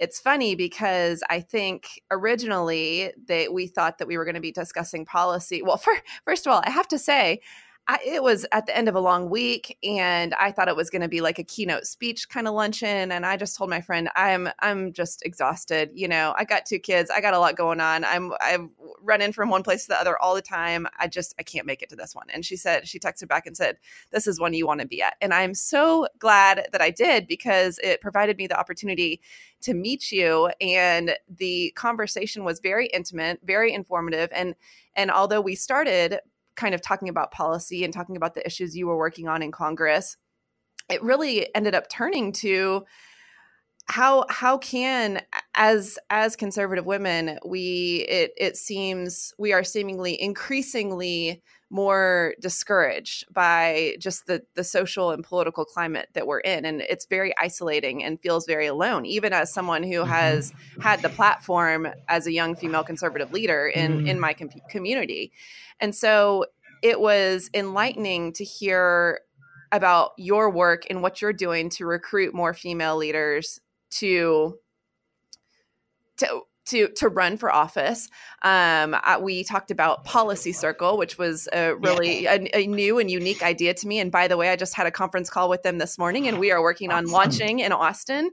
it's 0.00 0.18
funny 0.18 0.54
because 0.54 1.22
I 1.28 1.40
think 1.40 2.00
originally 2.10 3.12
that 3.28 3.52
we 3.52 3.66
thought 3.66 3.98
that 3.98 4.08
we 4.08 4.16
were 4.16 4.24
going 4.24 4.34
to 4.34 4.40
be 4.40 4.50
discussing 4.50 5.04
policy. 5.04 5.60
Well, 5.62 5.76
for, 5.76 5.92
first 6.24 6.46
of 6.46 6.52
all, 6.52 6.62
I 6.64 6.70
have 6.70 6.88
to 6.88 6.98
say 6.98 7.42
I, 7.88 7.98
it 8.06 8.22
was 8.22 8.46
at 8.52 8.66
the 8.66 8.76
end 8.76 8.88
of 8.88 8.94
a 8.94 9.00
long 9.00 9.30
week 9.30 9.76
and 9.82 10.32
I 10.34 10.52
thought 10.52 10.68
it 10.68 10.76
was 10.76 10.90
going 10.90 11.02
to 11.02 11.08
be 11.08 11.20
like 11.20 11.40
a 11.40 11.44
keynote 11.44 11.86
speech 11.86 12.28
kind 12.28 12.46
of 12.46 12.54
luncheon 12.54 13.10
and 13.10 13.26
I 13.26 13.36
just 13.36 13.56
told 13.56 13.68
my 13.68 13.80
friend 13.80 14.08
I'm 14.14 14.48
I'm 14.60 14.92
just 14.92 15.22
exhausted 15.24 15.90
you 15.94 16.06
know 16.06 16.34
I 16.38 16.44
got 16.44 16.66
two 16.66 16.78
kids 16.78 17.10
I 17.10 17.20
got 17.20 17.34
a 17.34 17.38
lot 17.38 17.56
going 17.56 17.80
on 17.80 18.04
I'm 18.04 18.32
I've 18.40 18.68
run 19.02 19.20
in 19.20 19.32
from 19.32 19.50
one 19.50 19.64
place 19.64 19.82
to 19.82 19.88
the 19.88 20.00
other 20.00 20.16
all 20.20 20.34
the 20.34 20.42
time 20.42 20.86
I 20.98 21.08
just 21.08 21.34
I 21.38 21.42
can't 21.42 21.66
make 21.66 21.82
it 21.82 21.88
to 21.88 21.96
this 21.96 22.14
one. 22.14 22.26
And 22.32 22.44
she 22.44 22.56
said 22.56 22.86
she 22.86 23.00
texted 23.00 23.28
back 23.28 23.46
and 23.46 23.56
said 23.56 23.76
this 24.12 24.26
is 24.26 24.38
one 24.38 24.54
you 24.54 24.66
want 24.66 24.80
to 24.80 24.86
be 24.86 25.02
at. 25.02 25.16
And 25.20 25.34
I'm 25.34 25.54
so 25.54 26.06
glad 26.18 26.68
that 26.70 26.80
I 26.80 26.90
did 26.90 27.26
because 27.26 27.78
it 27.82 28.00
provided 28.00 28.36
me 28.36 28.46
the 28.46 28.58
opportunity 28.58 29.20
to 29.62 29.74
meet 29.74 30.12
you 30.12 30.50
and 30.60 31.16
the 31.28 31.72
conversation 31.76 32.44
was 32.44 32.60
very 32.60 32.86
intimate 32.88 33.40
very 33.42 33.72
informative 33.72 34.28
and 34.32 34.54
and 34.94 35.10
although 35.10 35.40
we 35.40 35.54
started 35.54 36.20
kind 36.60 36.74
of 36.74 36.82
talking 36.82 37.08
about 37.08 37.32
policy 37.32 37.84
and 37.84 37.92
talking 37.92 38.16
about 38.16 38.34
the 38.34 38.44
issues 38.46 38.76
you 38.76 38.86
were 38.86 38.98
working 38.98 39.26
on 39.26 39.42
in 39.42 39.50
Congress, 39.50 40.16
it 40.90 41.02
really 41.02 41.52
ended 41.54 41.74
up 41.74 41.88
turning 41.88 42.32
to 42.32 42.84
how 43.86 44.24
how 44.28 44.56
can 44.56 45.20
as 45.54 45.98
as 46.10 46.36
conservative 46.36 46.86
women 46.86 47.38
we 47.44 48.06
it 48.08 48.32
it 48.36 48.56
seems 48.56 49.34
we 49.38 49.52
are 49.52 49.64
seemingly 49.64 50.20
increasingly 50.20 51.42
more 51.70 52.34
discouraged 52.40 53.24
by 53.32 53.94
just 53.98 54.26
the 54.26 54.42
the 54.54 54.64
social 54.64 55.10
and 55.10 55.24
political 55.24 55.64
climate 55.64 56.08
that 56.14 56.26
we're 56.26 56.40
in 56.40 56.64
and 56.64 56.82
it's 56.82 57.06
very 57.06 57.32
isolating 57.38 58.02
and 58.02 58.20
feels 58.20 58.46
very 58.46 58.66
alone 58.66 59.06
even 59.06 59.32
as 59.32 59.52
someone 59.52 59.82
who 59.82 60.00
mm-hmm. 60.00 60.10
has 60.10 60.52
had 60.80 61.00
the 61.02 61.08
platform 61.08 61.88
as 62.08 62.26
a 62.26 62.32
young 62.32 62.54
female 62.54 62.84
conservative 62.84 63.32
leader 63.32 63.68
in 63.68 64.04
mm. 64.04 64.08
in 64.08 64.20
my 64.20 64.34
com- 64.34 64.50
community 64.68 65.32
and 65.80 65.94
so 65.94 66.44
it 66.82 67.00
was 67.00 67.50
enlightening 67.54 68.32
to 68.32 68.44
hear 68.44 69.20
about 69.72 70.12
your 70.16 70.50
work 70.50 70.84
and 70.90 71.02
what 71.02 71.22
you're 71.22 71.32
doing 71.32 71.70
to 71.70 71.86
recruit 71.86 72.34
more 72.34 72.54
female 72.54 72.96
leaders 72.96 73.60
to 73.90 74.58
to 76.18 76.42
to 76.66 76.88
to 76.88 77.08
run 77.08 77.36
for 77.36 77.52
office. 77.52 78.08
Um, 78.42 78.96
we 79.20 79.44
talked 79.44 79.70
about 79.70 80.04
Policy 80.04 80.52
Circle, 80.52 80.96
which 80.96 81.18
was 81.18 81.48
a 81.52 81.74
really 81.74 82.26
a, 82.26 82.48
a, 82.54 82.66
new 82.66 82.98
and 82.98 83.10
unique 83.10 83.42
idea 83.42 83.74
to 83.74 83.88
me. 83.88 83.98
And 83.98 84.10
by 84.10 84.28
the 84.28 84.36
way, 84.36 84.50
I 84.50 84.56
just 84.56 84.74
had 84.74 84.86
a 84.86 84.90
conference 84.90 85.30
call 85.30 85.48
with 85.48 85.62
them 85.62 85.78
this 85.78 85.98
morning, 85.98 86.28
and 86.28 86.38
we 86.38 86.50
are 86.52 86.62
working 86.62 86.92
on 86.92 87.06
launching 87.06 87.58
in 87.58 87.72
Austin. 87.72 88.30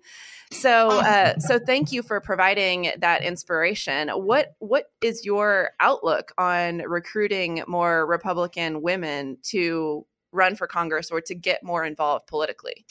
So, 0.52 0.90
uh, 0.90 1.38
so 1.40 1.60
thank 1.60 1.92
you 1.92 2.02
for 2.04 2.22
providing 2.22 2.92
that 3.00 3.24
inspiration. 3.24 4.10
What 4.10 4.56
what 4.60 4.86
is 5.02 5.26
your 5.26 5.72
outlook 5.80 6.32
on 6.38 6.78
recruiting 6.80 7.64
more 7.68 8.06
Republican 8.06 8.82
women 8.82 9.38
to 9.50 10.06
run 10.32 10.56
for 10.56 10.68
Congress 10.68 11.10
or 11.12 11.22
to 11.22 11.36
get 11.36 11.64
more 11.64 11.84
involved 11.84 12.28
politically? 12.28 12.86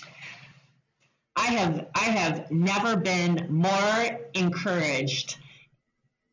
I 1.37 1.47
have 1.47 1.87
I 1.95 2.05
have 2.05 2.51
never 2.51 2.97
been 2.97 3.47
more 3.51 4.21
encouraged 4.35 5.39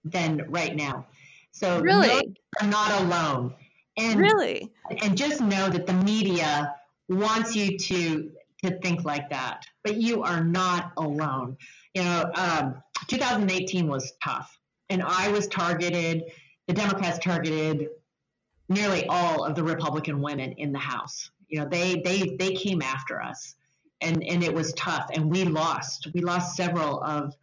than 0.05 0.45
right 0.49 0.75
now. 0.75 1.07
So 1.51 1.81
really, 1.81 2.35
I'm 2.59 2.69
not 2.69 3.01
alone. 3.01 3.53
And 3.97 4.19
really, 4.19 4.71
and 5.01 5.17
just 5.17 5.41
know 5.41 5.69
that 5.69 5.85
the 5.85 5.93
media 5.93 6.75
wants 7.09 7.55
you 7.55 7.77
to 7.77 8.31
to 8.63 8.79
think 8.79 9.03
like 9.03 9.29
that, 9.29 9.65
but 9.83 9.97
you 9.97 10.23
are 10.23 10.43
not 10.43 10.93
alone. 10.97 11.57
You 11.93 12.03
know, 12.03 12.31
um, 12.35 12.81
2018 13.07 13.87
was 13.87 14.13
tough, 14.23 14.57
and 14.89 15.03
I 15.03 15.29
was 15.29 15.47
targeted. 15.47 16.23
The 16.67 16.73
Democrats 16.73 17.19
targeted 17.19 17.89
nearly 18.69 19.05
all 19.07 19.43
of 19.43 19.55
the 19.55 19.63
Republican 19.63 20.21
women 20.21 20.53
in 20.53 20.71
the 20.71 20.79
House. 20.79 21.29
You 21.49 21.59
know, 21.59 21.67
they 21.69 22.01
they 22.03 22.35
they 22.39 22.53
came 22.53 22.81
after 22.81 23.21
us 23.21 23.55
and 24.03 24.23
and 24.23 24.43
it 24.43 24.53
was 24.53 24.73
tough 24.73 25.07
and 25.13 25.29
we 25.29 25.43
lost 25.43 26.07
we 26.13 26.21
lost 26.21 26.55
several 26.55 27.01
of 27.01 27.33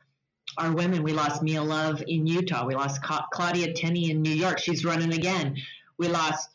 our 0.58 0.72
women. 0.72 1.04
We 1.04 1.12
lost 1.12 1.42
mia 1.42 1.62
love 1.62 2.02
in 2.06 2.26
utah. 2.26 2.66
We 2.66 2.74
lost 2.74 3.00
claudia 3.02 3.72
tenney 3.72 4.10
in 4.10 4.22
new 4.22 4.32
york. 4.32 4.58
She's 4.58 4.84
running 4.84 5.12
again. 5.12 5.56
We 5.98 6.08
lost 6.08 6.50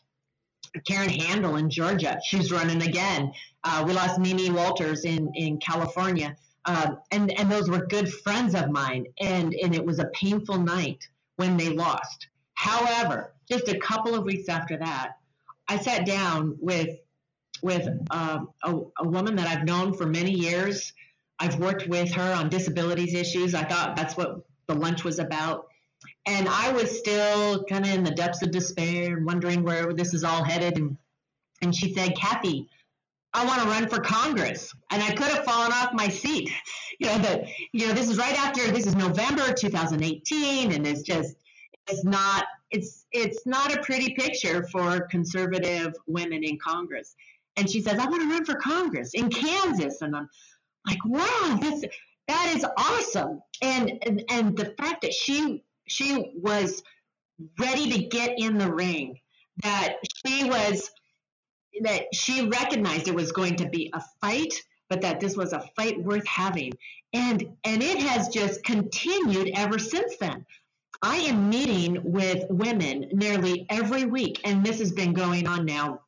karen 0.86 1.08
handel 1.08 1.56
in 1.56 1.70
georgia. 1.70 2.18
She's 2.24 2.52
running 2.52 2.82
again. 2.82 3.32
Uh, 3.64 3.84
we 3.86 3.92
lost 3.92 4.18
mimi 4.18 4.50
walters 4.50 5.04
in 5.04 5.30
in 5.34 5.58
california. 5.58 6.36
Uh, 6.64 6.96
and 7.10 7.30
and 7.38 7.50
those 7.50 7.70
were 7.70 7.86
good 7.86 8.12
friends 8.12 8.54
of 8.54 8.70
mine 8.70 9.06
and 9.20 9.54
and 9.54 9.74
it 9.74 9.84
was 9.84 9.98
a 9.98 10.06
painful 10.06 10.58
night 10.58 11.08
when 11.36 11.56
they 11.56 11.70
lost. 11.70 12.28
However 12.54 13.32
just 13.48 13.68
a 13.68 13.78
couple 13.78 14.14
of 14.14 14.24
weeks 14.24 14.48
after 14.48 14.76
that 14.76 15.12
i 15.68 15.78
sat 15.78 16.04
down 16.04 16.56
with 16.60 16.88
with 17.62 17.88
um, 18.10 18.50
a, 18.62 18.74
a 18.98 19.08
woman 19.08 19.36
that 19.36 19.46
I've 19.46 19.64
known 19.64 19.94
for 19.94 20.06
many 20.06 20.32
years. 20.32 20.92
I've 21.38 21.58
worked 21.58 21.86
with 21.88 22.12
her 22.12 22.32
on 22.32 22.48
disabilities 22.48 23.14
issues. 23.14 23.54
I 23.54 23.64
thought 23.64 23.96
that's 23.96 24.16
what 24.16 24.46
the 24.66 24.74
lunch 24.74 25.04
was 25.04 25.18
about. 25.18 25.66
And 26.26 26.48
I 26.48 26.72
was 26.72 26.98
still 26.98 27.64
kind 27.64 27.84
of 27.84 27.92
in 27.92 28.04
the 28.04 28.10
depths 28.10 28.42
of 28.42 28.50
despair, 28.50 29.20
wondering 29.20 29.62
where 29.62 29.92
this 29.92 30.14
is 30.14 30.24
all 30.24 30.42
headed. 30.42 30.76
And, 30.76 30.96
and 31.62 31.74
she 31.74 31.94
said, 31.94 32.16
Cathy, 32.16 32.68
I 33.32 33.44
want 33.44 33.62
to 33.62 33.68
run 33.68 33.88
for 33.88 34.00
Congress. 34.00 34.72
And 34.90 35.02
I 35.02 35.12
could 35.12 35.28
have 35.28 35.44
fallen 35.44 35.72
off 35.72 35.92
my 35.92 36.08
seat. 36.08 36.50
You 36.98 37.08
know, 37.08 37.44
you 37.74 37.86
know, 37.86 37.92
this 37.92 38.08
is 38.08 38.16
right 38.16 38.34
after, 38.38 38.70
this 38.70 38.86
is 38.86 38.96
November 38.96 39.52
2018, 39.52 40.72
and 40.72 40.86
it's 40.86 41.02
just, 41.02 41.36
it's 41.90 42.04
not, 42.04 42.46
it's, 42.70 43.04
it's 43.12 43.44
not 43.44 43.76
a 43.76 43.82
pretty 43.82 44.14
picture 44.14 44.66
for 44.72 45.02
conservative 45.08 45.92
women 46.06 46.42
in 46.42 46.56
Congress 46.58 47.14
and 47.56 47.70
she 47.70 47.80
says, 47.80 47.98
I 47.98 48.06
want 48.06 48.22
to 48.22 48.28
run 48.28 48.44
for 48.44 48.56
Congress 48.56 49.14
in 49.14 49.30
Kansas. 49.30 50.02
And 50.02 50.14
I'm 50.14 50.28
like, 50.86 51.04
wow, 51.04 51.58
that's 51.60 51.84
that 52.28 52.52
is 52.56 52.66
awesome. 52.76 53.40
And 53.62 53.92
and, 54.02 54.24
and 54.30 54.56
the 54.56 54.74
fact 54.78 55.02
that 55.02 55.12
she 55.12 55.64
she 55.88 56.32
was 56.36 56.82
ready 57.58 57.90
to 57.90 58.02
get 58.04 58.38
in 58.38 58.58
the 58.58 58.72
ring, 58.72 59.18
that 59.62 59.96
she 60.24 60.44
was 60.44 60.90
that 61.82 62.14
she 62.14 62.48
recognized 62.48 63.08
it 63.08 63.14
was 63.14 63.32
going 63.32 63.56
to 63.56 63.68
be 63.68 63.90
a 63.92 64.02
fight, 64.20 64.54
but 64.88 65.00
that 65.02 65.20
this 65.20 65.36
was 65.36 65.52
a 65.52 65.68
fight 65.76 66.02
worth 66.02 66.26
having. 66.26 66.72
And 67.12 67.56
and 67.64 67.82
it 67.82 67.98
has 68.00 68.28
just 68.28 68.64
continued 68.64 69.50
ever 69.54 69.78
since 69.78 70.16
then. 70.18 70.44
I 71.02 71.16
am 71.16 71.50
meeting 71.50 72.00
with 72.04 72.44
women 72.48 73.10
nearly 73.12 73.66
every 73.68 74.06
week, 74.06 74.40
and 74.44 74.64
this 74.64 74.78
has 74.78 74.92
been 74.92 75.12
going 75.12 75.46
on 75.46 75.66
now 75.66 76.00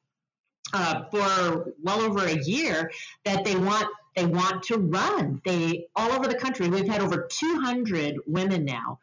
uh, 0.72 1.04
for 1.10 1.72
well 1.82 2.00
over 2.00 2.24
a 2.24 2.36
year 2.42 2.90
that 3.24 3.44
they 3.44 3.56
want 3.56 3.88
they 4.16 4.26
want 4.26 4.64
to 4.64 4.78
run. 4.78 5.40
They 5.44 5.86
all 5.94 6.10
over 6.12 6.26
the 6.26 6.34
country. 6.34 6.68
We've 6.68 6.88
had 6.88 7.00
over 7.00 7.28
200 7.30 8.16
women 8.26 8.64
now 8.64 8.98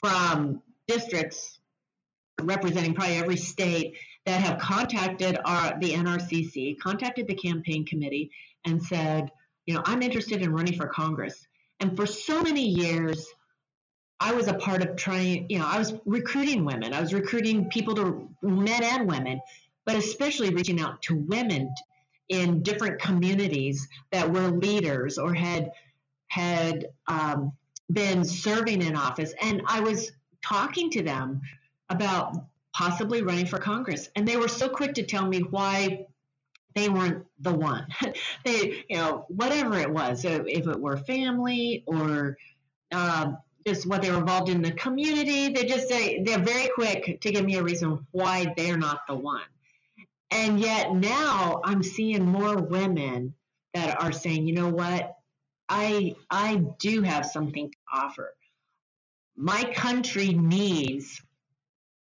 from 0.00 0.60
districts 0.88 1.60
representing 2.40 2.94
probably 2.94 3.16
every 3.16 3.36
state 3.36 3.96
that 4.24 4.40
have 4.40 4.58
contacted 4.58 5.38
our 5.44 5.78
the 5.78 5.92
NRCC, 5.92 6.78
contacted 6.78 7.28
the 7.28 7.34
campaign 7.34 7.86
committee, 7.86 8.30
and 8.64 8.82
said, 8.82 9.30
you 9.66 9.74
know, 9.74 9.82
I'm 9.84 10.02
interested 10.02 10.42
in 10.42 10.52
running 10.52 10.74
for 10.74 10.88
Congress. 10.88 11.46
And 11.80 11.94
for 11.96 12.06
so 12.06 12.42
many 12.42 12.66
years, 12.66 13.26
I 14.18 14.32
was 14.32 14.48
a 14.48 14.54
part 14.54 14.82
of 14.82 14.96
trying, 14.96 15.46
you 15.50 15.58
know, 15.58 15.66
I 15.66 15.78
was 15.78 15.94
recruiting 16.06 16.64
women. 16.64 16.92
I 16.92 17.00
was 17.00 17.12
recruiting 17.12 17.68
people 17.68 17.94
to 17.96 18.28
men 18.42 18.82
and 18.82 19.08
women 19.08 19.40
but 19.86 19.94
especially 19.94 20.50
reaching 20.50 20.80
out 20.80 21.00
to 21.02 21.14
women 21.14 21.72
in 22.28 22.62
different 22.62 23.00
communities 23.00 23.88
that 24.10 24.30
were 24.30 24.48
leaders 24.48 25.16
or 25.16 25.32
had 25.32 25.70
had 26.28 26.86
um, 27.06 27.52
been 27.90 28.24
serving 28.24 28.82
in 28.82 28.96
office, 28.96 29.32
and 29.40 29.62
I 29.66 29.80
was 29.80 30.10
talking 30.44 30.90
to 30.90 31.02
them 31.02 31.40
about 31.88 32.36
possibly 32.74 33.22
running 33.22 33.46
for 33.46 33.58
Congress, 33.58 34.10
and 34.16 34.26
they 34.26 34.36
were 34.36 34.48
so 34.48 34.68
quick 34.68 34.94
to 34.94 35.04
tell 35.04 35.26
me 35.26 35.40
why 35.40 36.06
they 36.74 36.88
weren't 36.88 37.24
the 37.40 37.54
one. 37.54 37.86
they, 38.44 38.84
you 38.90 38.96
know, 38.96 39.24
whatever 39.28 39.78
it 39.78 39.90
was, 39.90 40.24
if 40.24 40.46
it 40.46 40.80
were 40.80 40.96
family 40.96 41.84
or 41.86 42.36
um, 42.92 43.38
just 43.66 43.86
what 43.86 44.02
they 44.02 44.10
were 44.10 44.18
involved 44.18 44.48
in 44.48 44.62
the 44.62 44.72
community, 44.72 45.48
they 45.48 45.64
just 45.64 45.88
say 45.88 46.22
they're 46.22 46.38
very 46.38 46.68
quick 46.74 47.20
to 47.20 47.32
give 47.32 47.44
me 47.44 47.56
a 47.56 47.62
reason 47.62 48.06
why 48.10 48.52
they're 48.56 48.76
not 48.76 49.06
the 49.08 49.14
one. 49.14 49.42
And 50.30 50.60
yet 50.60 50.94
now 50.94 51.60
I'm 51.64 51.82
seeing 51.82 52.24
more 52.26 52.56
women 52.56 53.34
that 53.74 54.02
are 54.02 54.12
saying, 54.12 54.46
you 54.46 54.54
know 54.54 54.70
what? 54.70 55.16
I 55.68 56.14
I 56.30 56.62
do 56.78 57.02
have 57.02 57.26
something 57.26 57.70
to 57.70 57.76
offer. 57.92 58.34
My 59.36 59.64
country 59.74 60.28
needs 60.28 61.20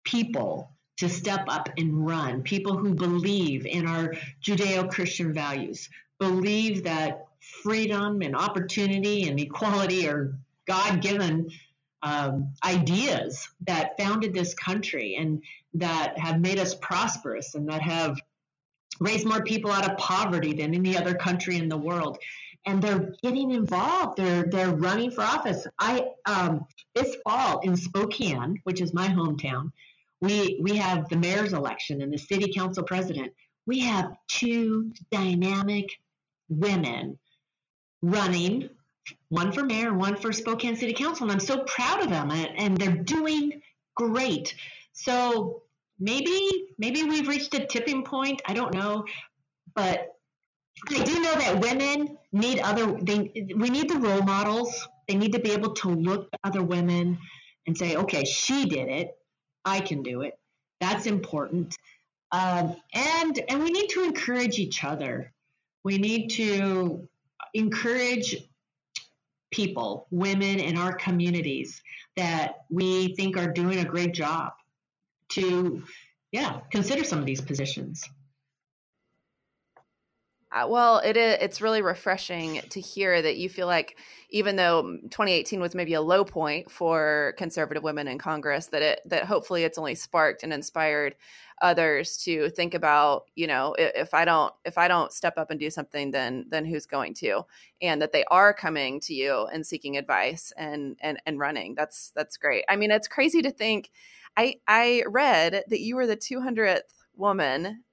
people 0.04 0.70
to 0.98 1.08
step 1.08 1.44
up 1.48 1.68
and 1.78 2.06
run, 2.06 2.42
people 2.42 2.76
who 2.76 2.94
believe 2.94 3.66
in 3.66 3.86
our 3.86 4.14
Judeo-Christian 4.44 5.32
values, 5.32 5.88
believe 6.18 6.84
that 6.84 7.26
freedom 7.62 8.22
and 8.22 8.36
opportunity 8.36 9.28
and 9.28 9.38
equality 9.40 10.08
are 10.08 10.38
God-given 10.66 11.50
um, 12.02 12.52
ideas 12.64 13.48
that 13.66 13.96
founded 13.98 14.34
this 14.34 14.54
country 14.54 15.16
and 15.16 15.42
that 15.74 16.18
have 16.18 16.40
made 16.40 16.58
us 16.58 16.74
prosperous 16.74 17.54
and 17.54 17.68
that 17.68 17.82
have 17.82 18.18
raised 19.00 19.26
more 19.26 19.42
people 19.42 19.70
out 19.70 19.88
of 19.88 19.96
poverty 19.96 20.52
than 20.52 20.74
any 20.74 20.96
other 20.96 21.14
country 21.14 21.56
in 21.56 21.68
the 21.68 21.76
world. 21.76 22.18
And 22.66 22.80
they're 22.80 23.12
getting 23.22 23.50
involved. 23.50 24.18
They're 24.18 24.44
they're 24.44 24.70
running 24.70 25.10
for 25.10 25.22
office. 25.22 25.66
I 25.80 26.04
um, 26.26 26.64
this 26.94 27.16
fall 27.24 27.58
in 27.60 27.76
Spokane, 27.76 28.60
which 28.62 28.80
is 28.80 28.94
my 28.94 29.08
hometown, 29.08 29.72
we 30.20 30.60
we 30.62 30.76
have 30.76 31.08
the 31.08 31.16
mayor's 31.16 31.52
election 31.52 32.02
and 32.02 32.12
the 32.12 32.18
city 32.18 32.52
council 32.52 32.84
president. 32.84 33.32
We 33.66 33.80
have 33.80 34.14
two 34.28 34.92
dynamic 35.10 35.90
women 36.48 37.18
running 38.00 38.70
one 39.32 39.50
for 39.50 39.64
mayor 39.64 39.94
one 39.94 40.14
for 40.14 40.30
Spokane 40.30 40.76
City 40.76 40.92
Council. 40.92 41.24
And 41.24 41.32
I'm 41.32 41.40
so 41.40 41.64
proud 41.64 42.02
of 42.02 42.10
them 42.10 42.30
and, 42.30 42.76
they're 42.76 43.02
doing 43.02 43.62
great. 43.96 44.54
So 44.92 45.62
maybe 45.98 46.68
maybe 46.76 47.02
we've 47.04 47.26
reached 47.26 47.54
a 47.54 47.66
tipping 47.66 48.04
point. 48.04 48.42
I 48.46 48.52
don't 48.52 48.74
know. 48.74 49.06
But 49.74 50.08
I 50.90 51.02
do 51.02 51.22
know 51.22 51.34
that 51.34 51.60
women 51.60 52.18
need 52.32 52.58
other 52.58 52.92
they 53.00 53.48
we 53.56 53.70
need 53.70 53.88
the 53.88 53.98
role 53.98 54.20
models. 54.20 54.86
They 55.08 55.14
need 55.14 55.32
to 55.32 55.40
be 55.40 55.52
able 55.52 55.72
to 55.76 55.88
look 55.88 56.28
at 56.34 56.40
other 56.44 56.62
women 56.62 57.18
and 57.66 57.76
say, 57.76 57.96
okay, 57.96 58.24
she 58.24 58.66
did 58.66 58.88
it. 58.88 59.16
I 59.64 59.80
can 59.80 60.02
do 60.02 60.20
it. 60.20 60.34
That's 60.82 61.06
important. 61.06 61.74
Um, 62.32 62.76
and 62.92 63.42
and 63.48 63.62
we 63.62 63.70
need 63.70 63.88
to 63.90 64.04
encourage 64.04 64.58
each 64.58 64.84
other. 64.84 65.32
We 65.84 65.96
need 65.96 66.28
to 66.32 67.08
encourage 67.54 68.36
people, 69.52 70.06
women 70.10 70.58
in 70.58 70.76
our 70.76 70.92
communities 70.94 71.80
that 72.16 72.64
we 72.70 73.14
think 73.14 73.36
are 73.36 73.52
doing 73.52 73.78
a 73.78 73.84
great 73.84 74.12
job 74.12 74.52
to, 75.30 75.82
yeah, 76.32 76.60
consider 76.70 77.04
some 77.04 77.18
of 77.18 77.26
these 77.26 77.40
positions. 77.40 78.02
Uh, 80.52 80.66
well, 80.68 80.98
it 80.98 81.16
is, 81.16 81.38
it's 81.40 81.62
really 81.62 81.80
refreshing 81.80 82.60
to 82.68 82.80
hear 82.80 83.22
that 83.22 83.38
you 83.38 83.48
feel 83.48 83.66
like 83.66 83.96
even 84.28 84.56
though 84.56 84.82
2018 84.82 85.60
was 85.60 85.74
maybe 85.74 85.94
a 85.94 86.00
low 86.00 86.24
point 86.24 86.70
for 86.70 87.34
conservative 87.38 87.82
women 87.82 88.06
in 88.06 88.18
Congress, 88.18 88.66
that 88.66 88.82
it 88.82 89.00
that 89.06 89.24
hopefully 89.24 89.64
it's 89.64 89.78
only 89.78 89.94
sparked 89.94 90.42
and 90.42 90.52
inspired 90.52 91.16
others 91.62 92.18
to 92.18 92.50
think 92.50 92.74
about, 92.74 93.24
you 93.34 93.46
know, 93.46 93.74
if 93.78 94.12
I 94.12 94.26
don't 94.26 94.52
if 94.66 94.76
I 94.76 94.88
don't 94.88 95.10
step 95.10 95.38
up 95.38 95.50
and 95.50 95.58
do 95.58 95.70
something, 95.70 96.10
then 96.10 96.44
then 96.50 96.66
who's 96.66 96.84
going 96.84 97.14
to? 97.14 97.42
And 97.80 98.02
that 98.02 98.12
they 98.12 98.24
are 98.30 98.52
coming 98.52 99.00
to 99.00 99.14
you 99.14 99.46
and 99.46 99.66
seeking 99.66 99.96
advice 99.96 100.52
and 100.58 100.98
and 101.00 101.18
and 101.24 101.38
running. 101.38 101.74
That's 101.74 102.12
that's 102.14 102.36
great. 102.36 102.64
I 102.68 102.76
mean, 102.76 102.90
it's 102.90 103.08
crazy 103.08 103.40
to 103.40 103.50
think. 103.50 103.90
I 104.36 104.56
I 104.68 105.04
read 105.08 105.64
that 105.68 105.80
you 105.80 105.96
were 105.96 106.06
the 106.06 106.16
200th 106.16 106.80
woman 107.16 107.84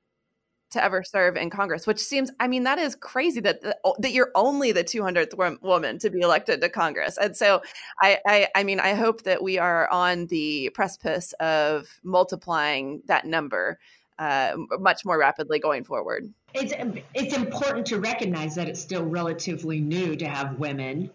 to 0.72 0.84
ever 0.84 1.04
serve 1.04 1.36
in 1.36 1.50
Congress, 1.50 1.88
which 1.88 2.00
seems, 2.00 2.32
I 2.40 2.48
mean, 2.48 2.64
that 2.64 2.78
is 2.78 2.96
crazy 2.96 3.40
that 3.42 3.62
that 3.62 4.12
you're 4.12 4.32
only 4.36 4.72
the 4.72 4.84
200th 4.84 5.62
woman 5.62 6.00
to 6.00 6.10
be 6.10 6.22
elected 6.22 6.62
to 6.62 6.70
Congress. 6.70 7.18
And 7.18 7.36
so, 7.36 7.62
I, 8.02 8.20
I, 8.26 8.48
I 8.56 8.64
mean, 8.64 8.80
I 8.80 8.94
hope 8.94 9.24
that 9.24 9.42
we 9.42 9.58
are 9.58 9.90
on 9.90 10.28
the 10.28 10.70
precipice 10.74 11.34
of 11.40 11.88
multiplying 12.04 13.02
that 13.08 13.26
number 13.26 13.80
uh, 14.20 14.58
much 14.80 15.06
more 15.06 15.18
rapidly 15.18 15.60
going 15.60 15.84
forward. 15.84 16.32
It's 16.54 16.74
it's 17.14 17.36
important 17.36 17.86
to 17.88 18.00
recognize 18.00 18.56
that 18.56 18.68
it's 18.68 18.82
still 18.82 19.06
relatively 19.06 19.80
new 19.80 20.16
to 20.18 20.28
have 20.28 20.60
women 20.60 21.10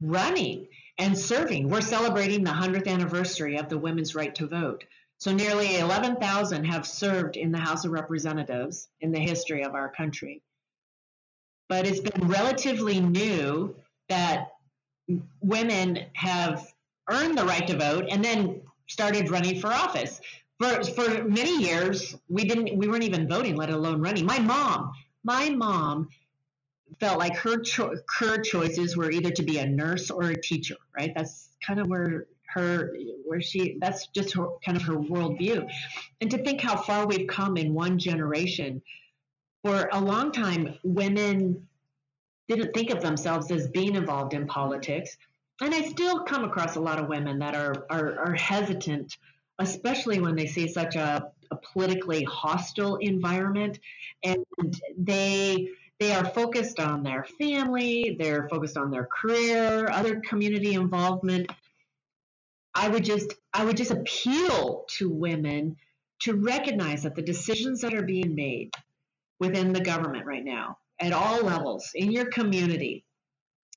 running 0.00 0.68
and 0.98 1.16
serving. 1.16 1.68
We're 1.68 1.80
celebrating 1.80 2.44
the 2.44 2.50
100th 2.50 2.88
anniversary 2.88 3.58
of 3.58 3.68
the 3.68 3.78
women's 3.78 4.14
right 4.14 4.34
to 4.36 4.46
vote. 4.46 4.84
So 5.18 5.32
nearly 5.32 5.78
11,000 5.78 6.64
have 6.64 6.86
served 6.86 7.36
in 7.36 7.50
the 7.50 7.58
House 7.58 7.84
of 7.84 7.90
Representatives 7.90 8.88
in 9.00 9.10
the 9.10 9.18
history 9.18 9.62
of 9.62 9.74
our 9.74 9.90
country. 9.90 10.42
But 11.68 11.86
it's 11.86 12.00
been 12.00 12.28
relatively 12.28 13.00
new 13.00 13.74
that 14.08 14.52
women 15.40 16.06
have 16.14 16.72
earned 17.10 17.36
the 17.36 17.44
right 17.44 17.66
to 17.66 17.76
vote 17.76 18.06
and 18.08 18.24
then 18.24 18.62
started 18.86 19.30
running 19.30 19.60
for 19.60 19.68
office. 19.68 20.20
For, 20.60 20.82
for 20.84 21.24
many 21.24 21.62
years, 21.62 22.16
we 22.28 22.44
didn't 22.44 22.76
we 22.76 22.88
weren't 22.88 23.04
even 23.04 23.28
voting, 23.28 23.56
let 23.56 23.70
alone 23.70 24.00
running. 24.00 24.24
My 24.24 24.38
mom, 24.38 24.92
my 25.24 25.50
mom 25.50 26.08
felt 27.00 27.18
like 27.18 27.36
her 27.36 27.60
cho- 27.60 27.94
her 28.18 28.38
choices 28.40 28.96
were 28.96 29.10
either 29.10 29.30
to 29.30 29.42
be 29.42 29.58
a 29.58 29.66
nurse 29.66 30.10
or 30.10 30.30
a 30.30 30.40
teacher, 30.40 30.76
right? 30.96 31.12
That's 31.14 31.50
kind 31.64 31.80
of 31.80 31.86
where 31.88 32.26
her 32.48 32.96
where 33.24 33.40
she 33.40 33.78
that's 33.80 34.06
just 34.08 34.34
her 34.34 34.48
kind 34.64 34.76
of 34.76 34.82
her 34.84 34.96
worldview. 34.96 35.68
And 36.20 36.30
to 36.30 36.38
think 36.38 36.60
how 36.60 36.76
far 36.76 37.06
we've 37.06 37.28
come 37.28 37.56
in 37.56 37.74
one 37.74 37.98
generation 37.98 38.82
for 39.64 39.88
a 39.92 40.00
long 40.00 40.32
time 40.32 40.78
women 40.82 41.66
didn't 42.48 42.72
think 42.72 42.90
of 42.90 43.02
themselves 43.02 43.50
as 43.50 43.68
being 43.68 43.94
involved 43.94 44.34
in 44.34 44.46
politics. 44.46 45.16
And 45.60 45.74
i 45.74 45.82
still 45.82 46.24
come 46.24 46.44
across 46.44 46.76
a 46.76 46.80
lot 46.80 46.98
of 46.98 47.08
women 47.08 47.40
that 47.40 47.54
are 47.54 47.86
are, 47.90 48.18
are 48.18 48.34
hesitant 48.34 49.16
especially 49.58 50.20
when 50.20 50.36
they 50.36 50.46
see 50.46 50.68
such 50.68 50.96
a, 50.96 51.30
a 51.50 51.56
politically 51.56 52.24
hostile 52.24 52.96
environment. 52.96 53.78
And 54.22 54.44
they 54.96 55.68
they 55.98 56.14
are 56.14 56.24
focused 56.24 56.78
on 56.78 57.02
their 57.02 57.26
family, 57.40 58.16
they're 58.18 58.48
focused 58.48 58.76
on 58.76 58.92
their 58.92 59.06
career, 59.06 59.88
other 59.90 60.20
community 60.20 60.74
involvement, 60.74 61.50
I 62.78 62.86
would 62.88 63.04
just 63.04 63.34
I 63.52 63.64
would 63.64 63.76
just 63.76 63.90
appeal 63.90 64.84
to 64.98 65.10
women 65.10 65.76
to 66.20 66.34
recognize 66.34 67.02
that 67.02 67.16
the 67.16 67.22
decisions 67.22 67.80
that 67.80 67.92
are 67.92 68.04
being 68.04 68.36
made 68.36 68.70
within 69.40 69.72
the 69.72 69.80
government 69.80 70.26
right 70.26 70.44
now 70.44 70.78
at 71.00 71.12
all 71.12 71.42
levels 71.42 71.90
in 71.96 72.12
your 72.12 72.26
community, 72.26 73.04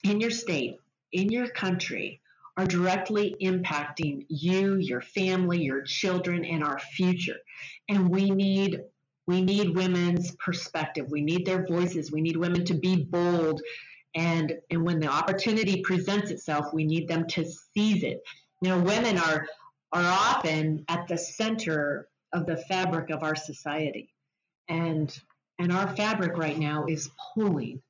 in 0.03 0.21
your 0.21 0.29
state, 0.29 0.77
in 1.11 1.29
your 1.31 1.47
country 1.47 2.21
are 2.57 2.65
directly 2.67 3.35
impacting 3.41 4.25
you, 4.29 4.75
your 4.75 5.01
family, 5.01 5.63
your 5.63 5.81
children 5.81 6.45
and 6.45 6.63
our 6.63 6.77
future. 6.77 7.37
And 7.89 8.07
we 8.07 8.29
need 8.29 8.81
we 9.25 9.41
need 9.41 9.75
women's 9.75 10.35
perspective. 10.35 11.07
We 11.09 11.21
need 11.21 11.47
their 11.47 11.65
voices. 11.65 12.11
We 12.11 12.21
need 12.21 12.37
women 12.37 12.65
to 12.65 12.75
be 12.75 13.03
bold 13.03 13.61
and 14.13 14.53
and 14.69 14.83
when 14.85 14.99
the 14.99 15.07
opportunity 15.07 15.81
presents 15.81 16.29
itself, 16.29 16.67
we 16.71 16.83
need 16.83 17.07
them 17.07 17.25
to 17.29 17.45
seize 17.45 18.03
it 18.03 18.21
you 18.61 18.69
know, 18.69 18.79
women 18.79 19.17
are 19.17 19.47
are 19.91 20.03
often 20.03 20.85
at 20.87 21.07
the 21.07 21.17
center 21.17 22.07
of 22.31 22.45
the 22.45 22.57
fabric 22.57 23.09
of 23.09 23.23
our 23.23 23.35
society, 23.35 24.13
and 24.69 25.15
and 25.59 25.71
our 25.71 25.95
fabric 25.95 26.37
right 26.37 26.57
now 26.57 26.85
is 26.87 27.09
pulling 27.33 27.81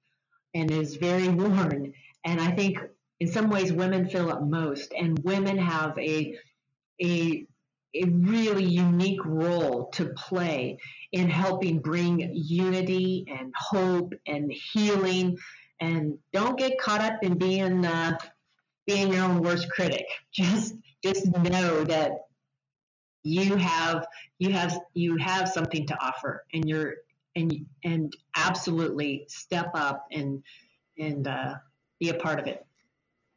and 0.54 0.72
is 0.72 0.96
very 0.96 1.28
worn. 1.28 1.94
And 2.26 2.42
I 2.42 2.52
think 2.52 2.80
in 3.20 3.28
some 3.28 3.50
ways 3.50 3.72
women 3.72 4.10
feel 4.10 4.30
it 4.30 4.42
most, 4.42 4.94
and 4.98 5.20
women 5.20 5.58
have 5.58 5.98
a 6.00 6.38
a 7.02 7.46
a 7.94 8.06
really 8.06 8.64
unique 8.64 9.24
role 9.26 9.90
to 9.90 10.06
play 10.14 10.78
in 11.12 11.30
helping 11.30 11.80
bring 11.80 12.32
unity 12.34 13.26
and 13.28 13.54
hope 13.56 14.14
and 14.26 14.52
healing. 14.52 15.38
And 15.82 16.18
don't 16.32 16.58
get 16.58 16.80
caught 16.80 17.02
up 17.02 17.22
in 17.22 17.38
being 17.38 17.86
uh, 17.86 18.18
being 18.88 19.14
your 19.14 19.24
own 19.24 19.42
worst 19.42 19.70
critic. 19.70 20.06
Just 20.34 20.76
just 21.04 21.26
know 21.26 21.84
that 21.84 22.12
you 23.24 23.56
have 23.56 24.06
you 24.40 24.52
have 24.52 24.80
you 24.94 25.18
have 25.18 25.50
something 25.50 25.86
to 25.88 25.98
offer, 26.00 26.46
and 26.54 26.68
you're 26.70 26.96
and 27.36 27.66
and 27.84 28.16
absolutely 28.36 29.26
step 29.28 29.72
up 29.74 30.06
and 30.12 30.44
and 30.98 31.28
uh, 31.28 31.56
be 32.00 32.10
a 32.10 32.14
part 32.14 32.40
of 32.40 32.48
it. 32.48 32.66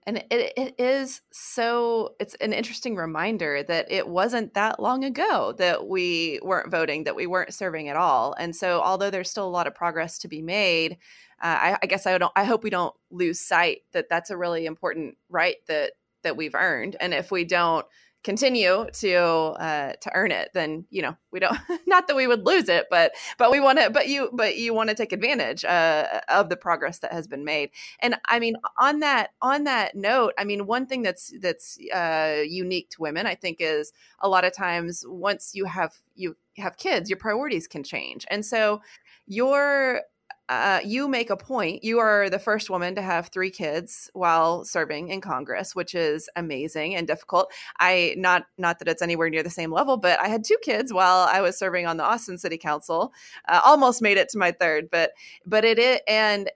And 0.06 0.18
it, 0.30 0.52
it 0.56 0.74
is 0.78 1.22
so, 1.32 2.14
it's 2.20 2.34
an 2.36 2.52
interesting 2.52 2.94
reminder 2.94 3.62
that 3.62 3.90
it 3.90 4.06
wasn't 4.06 4.52
that 4.52 4.78
long 4.78 5.02
ago 5.02 5.54
that 5.56 5.86
we 5.86 6.40
weren't 6.42 6.70
voting, 6.70 7.04
that 7.04 7.16
we 7.16 7.26
weren't 7.26 7.54
serving 7.54 7.88
at 7.88 7.96
all. 7.96 8.34
And 8.38 8.54
so, 8.54 8.82
although 8.82 9.10
there's 9.10 9.30
still 9.30 9.46
a 9.46 9.48
lot 9.48 9.66
of 9.66 9.74
progress 9.74 10.18
to 10.18 10.28
be 10.28 10.42
made, 10.42 10.98
uh, 11.42 11.58
I, 11.60 11.78
I 11.82 11.86
guess 11.86 12.06
I 12.06 12.18
don't, 12.18 12.32
I 12.36 12.44
hope 12.44 12.62
we 12.62 12.70
don't 12.70 12.94
lose 13.10 13.40
sight 13.40 13.78
that 13.92 14.10
that's 14.10 14.30
a 14.30 14.36
really 14.36 14.66
important 14.66 15.16
right 15.30 15.56
that, 15.68 15.92
that 16.22 16.36
we've 16.36 16.54
earned. 16.54 16.96
And 17.00 17.14
if 17.14 17.30
we 17.30 17.44
don't, 17.44 17.86
continue 18.24 18.86
to 18.90 19.14
uh, 19.14 19.92
to 20.00 20.10
earn 20.14 20.32
it, 20.32 20.50
then 20.54 20.86
you 20.90 21.02
know 21.02 21.16
we 21.30 21.38
don't. 21.38 21.56
Not 21.86 22.08
that 22.08 22.16
we 22.16 22.26
would 22.26 22.44
lose 22.44 22.68
it, 22.68 22.86
but 22.90 23.12
but 23.38 23.50
we 23.50 23.60
want 23.60 23.78
to. 23.78 23.90
But 23.90 24.08
you 24.08 24.30
but 24.32 24.56
you 24.56 24.74
want 24.74 24.88
to 24.88 24.96
take 24.96 25.12
advantage 25.12 25.64
uh, 25.64 26.20
of 26.28 26.48
the 26.48 26.56
progress 26.56 26.98
that 27.00 27.12
has 27.12 27.28
been 27.28 27.44
made. 27.44 27.70
And 28.00 28.16
I 28.26 28.40
mean, 28.40 28.56
on 28.78 29.00
that 29.00 29.30
on 29.40 29.64
that 29.64 29.94
note, 29.94 30.32
I 30.38 30.44
mean, 30.44 30.66
one 30.66 30.86
thing 30.86 31.02
that's 31.02 31.32
that's 31.40 31.78
uh, 31.94 32.42
unique 32.46 32.90
to 32.90 33.02
women, 33.02 33.26
I 33.26 33.34
think, 33.34 33.58
is 33.60 33.92
a 34.18 34.28
lot 34.28 34.44
of 34.44 34.52
times 34.52 35.04
once 35.06 35.52
you 35.54 35.66
have 35.66 35.94
you 36.16 36.36
have 36.56 36.76
kids, 36.76 37.10
your 37.10 37.18
priorities 37.18 37.68
can 37.68 37.84
change, 37.84 38.26
and 38.30 38.44
so 38.44 38.80
your 39.26 40.02
uh, 40.48 40.80
you 40.84 41.08
make 41.08 41.30
a 41.30 41.36
point. 41.36 41.82
You 41.82 41.98
are 42.00 42.28
the 42.28 42.38
first 42.38 42.68
woman 42.68 42.94
to 42.96 43.02
have 43.02 43.28
three 43.28 43.50
kids 43.50 44.10
while 44.12 44.64
serving 44.64 45.08
in 45.08 45.20
Congress, 45.20 45.74
which 45.74 45.94
is 45.94 46.28
amazing 46.36 46.94
and 46.94 47.06
difficult. 47.06 47.50
I 47.78 48.14
not 48.18 48.46
not 48.58 48.78
that 48.78 48.88
it's 48.88 49.02
anywhere 49.02 49.30
near 49.30 49.42
the 49.42 49.50
same 49.50 49.72
level, 49.72 49.96
but 49.96 50.20
I 50.20 50.28
had 50.28 50.44
two 50.44 50.58
kids 50.62 50.92
while 50.92 51.28
I 51.32 51.40
was 51.40 51.58
serving 51.58 51.86
on 51.86 51.96
the 51.96 52.04
Austin 52.04 52.36
City 52.36 52.58
Council. 52.58 53.12
Uh, 53.48 53.60
almost 53.64 54.02
made 54.02 54.18
it 54.18 54.28
to 54.30 54.38
my 54.38 54.52
third, 54.52 54.90
but 54.90 55.12
but 55.46 55.64
it 55.64 55.78
is 55.78 56.00
and 56.06 56.50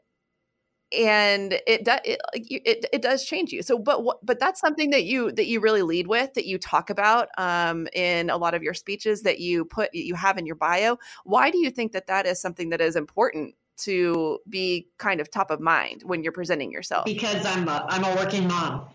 and 0.93 1.53
it 1.67 1.87
it, 1.87 2.21
it, 2.35 2.87
it 2.93 3.03
does 3.03 3.23
change 3.23 3.53
you 3.53 3.63
so 3.63 3.79
but 3.79 4.03
but 4.23 4.39
that's 4.39 4.59
something 4.59 4.89
that 4.89 5.05
you 5.05 5.31
that 5.33 5.47
you 5.47 5.61
really 5.61 5.83
lead 5.83 6.07
with 6.07 6.33
that 6.33 6.47
you 6.47 6.59
talk 6.59 6.89
about 6.89 7.29
um, 7.37 7.87
in 7.93 8.31
a 8.31 8.39
lot 8.39 8.55
of 8.55 8.63
your 8.63 8.73
speeches 8.73 9.23
that 9.23 9.39
you 9.39 9.67
put 9.67 9.93
you 9.93 10.15
have 10.15 10.39
in 10.39 10.47
your 10.47 10.55
bio 10.55 10.97
why 11.25 11.51
do 11.51 11.59
you 11.59 11.71
think 11.71 11.93
that 11.93 12.07
that 12.07 12.25
is 12.25 12.41
something 12.41 12.71
that 12.71 12.81
is 12.81 12.97
important 12.97 13.55
to 13.79 14.39
be 14.49 14.89
kind 14.99 15.21
of 15.21 15.31
top 15.31 15.51
of 15.51 15.61
mind 15.61 16.03
when 16.05 16.23
you're 16.23 16.33
presenting 16.33 16.73
yourself? 16.73 17.05
Because 17.05 17.45
I'm 17.47 17.69
a, 17.69 17.87
I'm 17.89 18.05
a 18.05 18.15
working 18.17 18.47
mom 18.49 18.89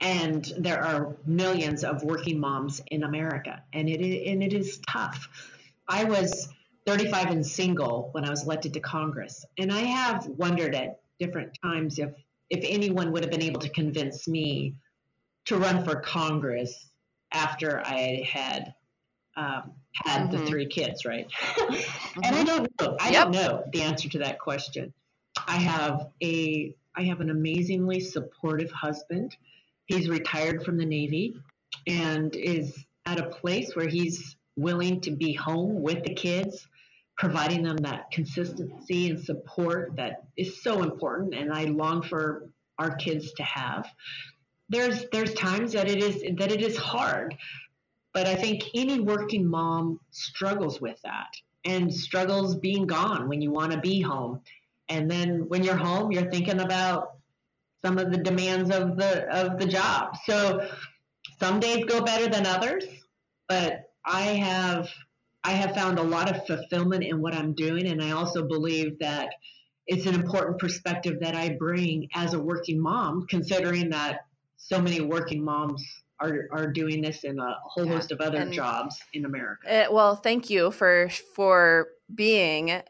and 0.00 0.52
there 0.58 0.82
are 0.82 1.16
millions 1.26 1.84
of 1.84 2.02
working 2.02 2.38
moms 2.38 2.80
in 2.88 3.02
America 3.02 3.62
and 3.72 3.88
it 3.88 4.00
is, 4.00 4.30
and 4.30 4.42
it 4.42 4.52
is 4.52 4.80
tough. 4.88 5.28
I 5.88 6.04
was 6.04 6.48
35 6.86 7.30
and 7.30 7.46
single 7.46 8.10
when 8.12 8.24
I 8.24 8.30
was 8.30 8.44
elected 8.44 8.74
to 8.74 8.80
Congress 8.80 9.44
and 9.58 9.72
I 9.72 9.80
have 9.80 10.26
wondered 10.26 10.74
at 10.74 11.00
different 11.18 11.58
times 11.62 11.98
if 11.98 12.10
if 12.48 12.60
anyone 12.62 13.10
would 13.10 13.24
have 13.24 13.30
been 13.30 13.42
able 13.42 13.60
to 13.60 13.68
convince 13.70 14.28
me 14.28 14.76
to 15.46 15.56
run 15.56 15.84
for 15.84 15.96
Congress 15.96 16.90
after 17.32 17.80
I 17.84 18.24
had 18.30 18.74
um, 19.36 19.72
had 20.04 20.22
mm-hmm. 20.22 20.36
the 20.36 20.46
three 20.46 20.66
kids, 20.66 21.04
right? 21.04 21.26
mm-hmm. 21.30 22.20
And 22.24 22.36
I 22.36 22.44
don't 22.44 22.68
know. 22.80 22.96
I 23.00 23.10
yep. 23.10 23.24
don't 23.24 23.32
know 23.32 23.64
the 23.72 23.82
answer 23.82 24.08
to 24.10 24.18
that 24.20 24.38
question. 24.38 24.92
I 25.46 25.56
have 25.56 26.08
a 26.22 26.74
I 26.94 27.02
have 27.02 27.20
an 27.20 27.30
amazingly 27.30 28.00
supportive 28.00 28.70
husband. 28.70 29.36
He's 29.84 30.08
retired 30.08 30.64
from 30.64 30.78
the 30.78 30.86
Navy 30.86 31.36
and 31.86 32.34
is 32.34 32.84
at 33.04 33.20
a 33.20 33.28
place 33.28 33.76
where 33.76 33.88
he's 33.88 34.36
willing 34.56 35.02
to 35.02 35.10
be 35.10 35.34
home 35.34 35.82
with 35.82 36.02
the 36.04 36.14
kids 36.14 36.66
providing 37.16 37.62
them 37.62 37.76
that 37.78 38.10
consistency 38.10 39.10
and 39.10 39.22
support 39.22 39.96
that 39.96 40.24
is 40.36 40.62
so 40.62 40.82
important 40.82 41.34
and 41.34 41.52
I 41.52 41.64
long 41.64 42.02
for 42.02 42.50
our 42.78 42.94
kids 42.96 43.32
to 43.34 43.42
have. 43.42 43.88
There's 44.68 45.06
there's 45.12 45.32
times 45.34 45.72
that 45.72 45.88
it 45.88 46.02
is 46.02 46.22
that 46.38 46.52
it 46.52 46.60
is 46.60 46.76
hard, 46.76 47.36
but 48.16 48.26
I 48.26 48.34
think 48.34 48.62
any 48.74 48.98
working 48.98 49.46
mom 49.46 50.00
struggles 50.10 50.80
with 50.80 50.98
that 51.02 51.28
and 51.66 51.92
struggles 51.92 52.56
being 52.56 52.86
gone 52.86 53.28
when 53.28 53.42
you 53.42 53.50
want 53.50 53.72
to 53.72 53.78
be 53.78 54.00
home. 54.00 54.40
And 54.88 55.10
then 55.10 55.46
when 55.48 55.62
you're 55.62 55.76
home, 55.76 56.10
you're 56.10 56.30
thinking 56.30 56.60
about 56.60 57.18
some 57.84 57.98
of 57.98 58.10
the 58.10 58.16
demands 58.16 58.70
of 58.70 58.96
the 58.96 59.28
of 59.28 59.58
the 59.58 59.66
job. 59.66 60.16
So 60.24 60.66
some 61.38 61.60
days 61.60 61.84
go 61.84 62.00
better 62.00 62.26
than 62.26 62.46
others, 62.46 62.84
but 63.50 63.90
I 64.02 64.22
have 64.22 64.88
I 65.44 65.50
have 65.50 65.74
found 65.74 65.98
a 65.98 66.02
lot 66.02 66.34
of 66.34 66.46
fulfillment 66.46 67.04
in 67.04 67.20
what 67.20 67.34
I'm 67.34 67.52
doing 67.52 67.86
and 67.86 68.02
I 68.02 68.12
also 68.12 68.48
believe 68.48 68.98
that 69.00 69.28
it's 69.86 70.06
an 70.06 70.14
important 70.14 70.58
perspective 70.58 71.20
that 71.20 71.34
I 71.34 71.50
bring 71.50 72.08
as 72.14 72.32
a 72.32 72.40
working 72.40 72.80
mom, 72.80 73.26
considering 73.28 73.90
that 73.90 74.20
so 74.56 74.80
many 74.80 75.02
working 75.02 75.44
moms 75.44 75.84
are, 76.20 76.48
are 76.52 76.66
doing 76.70 77.02
this 77.02 77.24
in 77.24 77.38
a 77.38 77.56
whole 77.64 77.86
yeah. 77.86 77.94
host 77.94 78.12
of 78.12 78.20
other 78.20 78.38
and, 78.38 78.52
jobs 78.52 78.96
in 79.12 79.24
America. 79.24 79.86
Uh, 79.86 79.92
well, 79.92 80.16
thank 80.16 80.50
you 80.50 80.70
for 80.70 81.08
for 81.34 81.88
being 82.14 82.82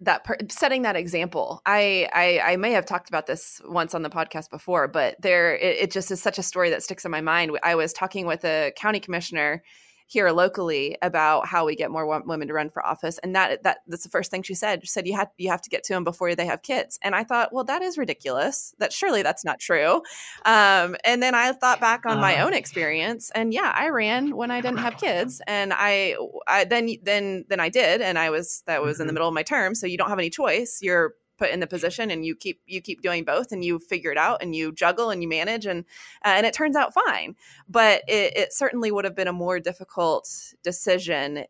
that 0.00 0.24
per- 0.24 0.36
setting 0.50 0.82
that 0.82 0.96
example. 0.96 1.62
I, 1.64 2.08
I, 2.12 2.52
I 2.52 2.56
may 2.56 2.72
have 2.72 2.86
talked 2.86 3.08
about 3.08 3.26
this 3.26 3.60
once 3.64 3.94
on 3.94 4.02
the 4.02 4.10
podcast 4.10 4.50
before, 4.50 4.88
but 4.88 5.20
there 5.20 5.56
it, 5.56 5.76
it 5.82 5.90
just 5.90 6.10
is 6.10 6.22
such 6.22 6.38
a 6.38 6.42
story 6.42 6.70
that 6.70 6.82
sticks 6.82 7.04
in 7.04 7.10
my 7.10 7.20
mind. 7.20 7.56
I 7.62 7.74
was 7.74 7.92
talking 7.92 8.26
with 8.26 8.44
a 8.44 8.72
county 8.76 9.00
commissioner 9.00 9.62
here 10.06 10.30
locally 10.30 10.96
about 11.02 11.46
how 11.46 11.66
we 11.66 11.74
get 11.74 11.90
more 11.90 12.06
women 12.24 12.48
to 12.48 12.54
run 12.54 12.70
for 12.70 12.84
office 12.84 13.18
and 13.18 13.34
that 13.34 13.62
that 13.62 13.78
that's 13.86 14.02
the 14.02 14.08
first 14.08 14.30
thing 14.30 14.42
she 14.42 14.54
said. 14.54 14.82
She 14.82 14.88
said 14.88 15.06
you 15.06 15.16
have 15.16 15.28
you 15.38 15.50
have 15.50 15.62
to 15.62 15.70
get 15.70 15.84
to 15.84 15.92
them 15.92 16.04
before 16.04 16.34
they 16.34 16.46
have 16.46 16.62
kids. 16.62 16.98
And 17.02 17.14
i 17.14 17.24
thought 17.24 17.52
well 17.52 17.64
that 17.64 17.82
is 17.82 17.98
ridiculous. 17.98 18.74
That 18.78 18.92
surely 18.92 19.22
that's 19.22 19.44
not 19.44 19.60
true. 19.60 20.02
Um, 20.44 20.96
and 21.04 21.22
then 21.22 21.34
i 21.34 21.52
thought 21.52 21.80
back 21.80 22.06
on 22.06 22.20
my 22.20 22.34
uh-huh. 22.34 22.46
own 22.46 22.54
experience 22.54 23.30
and 23.34 23.52
yeah 23.52 23.72
i 23.74 23.88
ran 23.88 24.36
when 24.36 24.50
i 24.50 24.60
didn't 24.60 24.78
have 24.78 24.96
kids 24.96 25.40
and 25.46 25.72
i, 25.74 26.16
I 26.46 26.64
then 26.64 26.90
then 27.02 27.44
then 27.48 27.60
i 27.60 27.68
did 27.68 28.00
and 28.00 28.18
i 28.18 28.30
was 28.30 28.62
that 28.66 28.82
was 28.82 29.00
in 29.00 29.06
the 29.06 29.10
mm-hmm. 29.10 29.14
middle 29.14 29.28
of 29.28 29.34
my 29.34 29.42
term 29.42 29.74
so 29.74 29.86
you 29.86 29.98
don't 29.98 30.08
have 30.08 30.18
any 30.18 30.30
choice. 30.30 30.78
You're 30.82 31.14
put 31.44 31.52
in 31.52 31.60
the 31.60 31.66
position 31.66 32.10
and 32.10 32.24
you 32.24 32.34
keep 32.34 32.60
you 32.66 32.80
keep 32.80 33.02
doing 33.02 33.24
both 33.24 33.52
and 33.52 33.64
you 33.64 33.78
figure 33.78 34.10
it 34.10 34.18
out 34.18 34.42
and 34.42 34.56
you 34.56 34.72
juggle 34.72 35.10
and 35.10 35.22
you 35.22 35.28
manage 35.28 35.66
and 35.66 35.84
uh, 36.24 36.34
and 36.36 36.46
it 36.46 36.54
turns 36.54 36.76
out 36.76 36.94
fine. 36.94 37.36
But 37.68 38.02
it, 38.08 38.36
it 38.36 38.52
certainly 38.52 38.90
would 38.90 39.04
have 39.04 39.14
been 39.14 39.28
a 39.28 39.32
more 39.32 39.60
difficult 39.60 40.28
decision 40.62 41.44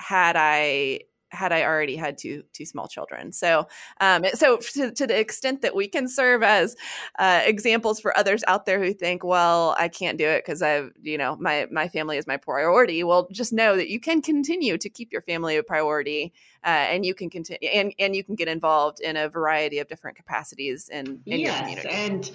had 0.00 0.36
i 0.38 1.00
had 1.30 1.52
I 1.52 1.62
already 1.64 1.96
had 1.96 2.18
two 2.18 2.42
two 2.52 2.64
small 2.64 2.88
children. 2.88 3.32
So, 3.32 3.66
um, 4.00 4.24
so 4.34 4.58
to, 4.58 4.90
to, 4.92 5.06
the 5.06 5.18
extent 5.18 5.62
that 5.62 5.74
we 5.74 5.88
can 5.88 6.08
serve 6.08 6.42
as 6.42 6.76
uh, 7.18 7.42
examples 7.44 8.00
for 8.00 8.16
others 8.16 8.42
out 8.46 8.66
there 8.66 8.82
who 8.82 8.92
think, 8.92 9.24
well, 9.24 9.74
I 9.78 9.88
can't 9.88 10.18
do 10.18 10.26
it 10.26 10.44
because 10.44 10.62
I've, 10.62 10.92
you 11.02 11.18
know, 11.18 11.36
my 11.36 11.66
my 11.70 11.88
family 11.88 12.16
is 12.16 12.26
my 12.26 12.36
priority. 12.36 13.04
Well, 13.04 13.28
just 13.30 13.52
know 13.52 13.76
that 13.76 13.88
you 13.88 14.00
can 14.00 14.22
continue 14.22 14.78
to 14.78 14.88
keep 14.88 15.12
your 15.12 15.22
family 15.22 15.56
a 15.56 15.62
priority, 15.62 16.32
uh, 16.64 16.68
and 16.68 17.04
you 17.04 17.14
can 17.14 17.30
continue 17.30 17.68
and 17.68 17.92
and 17.98 18.16
you 18.16 18.24
can 18.24 18.34
get 18.34 18.48
involved 18.48 19.00
in 19.00 19.16
a 19.16 19.28
variety 19.28 19.78
of 19.78 19.88
different 19.88 20.16
capacities 20.16 20.88
in 20.88 21.20
in 21.26 21.40
yes, 21.40 21.60
your 21.60 21.82
community. 21.82 21.88
and 21.88 22.30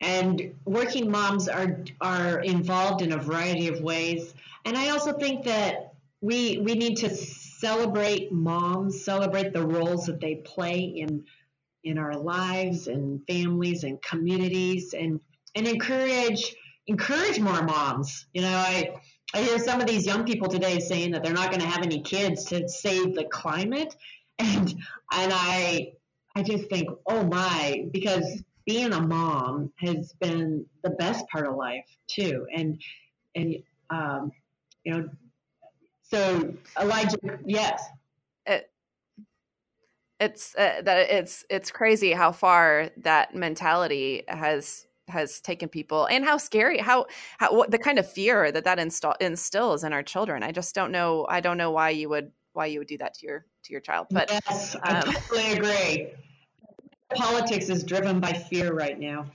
and 0.00 0.54
working 0.64 1.10
moms 1.10 1.48
are 1.48 1.80
are 2.00 2.40
involved 2.40 3.02
in 3.02 3.12
a 3.12 3.18
variety 3.18 3.68
of 3.68 3.80
ways. 3.80 4.34
And 4.64 4.76
I 4.76 4.90
also 4.90 5.12
think 5.12 5.44
that 5.44 5.94
we 6.20 6.58
we 6.58 6.74
need 6.74 6.96
to 6.98 7.14
celebrate 7.58 8.32
moms, 8.32 9.04
celebrate 9.04 9.52
the 9.52 9.66
roles 9.66 10.06
that 10.06 10.20
they 10.20 10.36
play 10.36 10.80
in 10.80 11.24
in 11.82 11.98
our 11.98 12.16
lives 12.16 12.86
and 12.86 13.20
families 13.26 13.84
and 13.84 14.00
communities 14.02 14.94
and 14.94 15.20
and 15.54 15.66
encourage 15.66 16.54
encourage 16.86 17.38
more 17.40 17.62
moms. 17.62 18.26
You 18.32 18.42
know, 18.42 18.56
I 18.56 18.94
I 19.34 19.42
hear 19.42 19.58
some 19.58 19.80
of 19.80 19.86
these 19.86 20.06
young 20.06 20.24
people 20.24 20.48
today 20.48 20.78
saying 20.80 21.12
that 21.12 21.22
they're 21.22 21.32
not 21.32 21.50
going 21.50 21.60
to 21.60 21.68
have 21.68 21.82
any 21.82 22.02
kids 22.02 22.44
to 22.46 22.68
save 22.68 23.14
the 23.14 23.24
climate 23.24 23.94
and 24.38 24.74
and 25.12 25.32
I 25.32 25.92
I 26.36 26.42
just 26.42 26.68
think, 26.68 26.88
"Oh 27.06 27.24
my," 27.24 27.86
because 27.92 28.42
being 28.66 28.92
a 28.92 29.00
mom 29.00 29.72
has 29.78 30.12
been 30.20 30.66
the 30.82 30.90
best 30.90 31.26
part 31.28 31.46
of 31.46 31.54
life 31.56 31.84
too. 32.08 32.46
And 32.54 32.80
and 33.34 33.56
um, 33.90 34.32
you 34.84 34.92
know, 34.92 35.08
so 36.14 36.54
Elijah, 36.80 37.16
yes. 37.44 37.88
It, 38.46 38.70
it's 40.20 40.54
uh, 40.56 40.82
that 40.82 41.10
it's 41.10 41.44
it's 41.50 41.70
crazy 41.70 42.12
how 42.12 42.30
far 42.30 42.90
that 42.98 43.34
mentality 43.34 44.22
has 44.28 44.86
has 45.08 45.40
taken 45.40 45.68
people 45.68 46.06
and 46.06 46.24
how 46.24 46.38
scary 46.38 46.78
how 46.78 47.06
how 47.38 47.54
what 47.54 47.70
the 47.70 47.78
kind 47.78 47.98
of 47.98 48.10
fear 48.10 48.50
that 48.52 48.64
that 48.64 48.78
install, 48.78 49.14
instills 49.20 49.82
in 49.82 49.92
our 49.92 50.02
children. 50.02 50.42
I 50.42 50.52
just 50.52 50.74
don't 50.74 50.92
know 50.92 51.26
i 51.28 51.40
don't 51.40 51.58
know 51.58 51.72
why 51.72 51.90
you 51.90 52.08
would 52.08 52.30
why 52.52 52.66
you 52.66 52.78
would 52.78 52.88
do 52.88 52.98
that 52.98 53.14
to 53.14 53.26
your 53.26 53.44
to 53.64 53.72
your 53.72 53.80
child 53.80 54.06
but 54.10 54.30
yes 54.30 54.76
i 54.82 55.00
um, 55.00 55.12
totally 55.12 55.52
agree. 55.52 56.12
Politics 57.14 57.68
is 57.68 57.84
driven 57.84 58.20
by 58.20 58.32
fear 58.32 58.72
right 58.72 58.98
now 58.98 59.26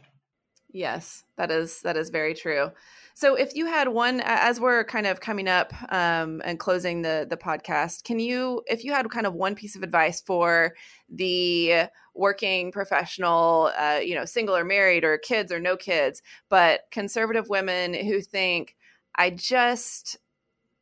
yes 0.71 1.23
that 1.37 1.51
is 1.51 1.81
that 1.81 1.97
is 1.97 2.09
very 2.09 2.33
true. 2.33 2.71
So, 3.19 3.35
if 3.35 3.53
you 3.53 3.65
had 3.65 3.89
one, 3.89 4.21
as 4.23 4.61
we're 4.61 4.85
kind 4.85 5.05
of 5.05 5.19
coming 5.19 5.49
up 5.49 5.73
um, 5.91 6.41
and 6.45 6.57
closing 6.57 7.01
the 7.01 7.27
the 7.29 7.35
podcast, 7.35 8.05
can 8.05 8.17
you, 8.17 8.63
if 8.65 8.85
you 8.85 8.93
had 8.93 9.09
kind 9.09 9.25
of 9.25 9.33
one 9.33 9.55
piece 9.55 9.75
of 9.75 9.83
advice 9.83 10.21
for 10.21 10.73
the 11.09 11.89
working 12.13 12.71
professional, 12.71 13.71
uh, 13.77 13.99
you 14.01 14.15
know, 14.15 14.23
single 14.23 14.55
or 14.55 14.63
married 14.63 15.03
or 15.03 15.17
kids 15.17 15.51
or 15.51 15.59
no 15.59 15.75
kids, 15.75 16.21
but 16.47 16.81
conservative 16.91 17.49
women 17.49 17.93
who 17.93 18.21
think, 18.21 18.77
I 19.17 19.31
just 19.31 20.17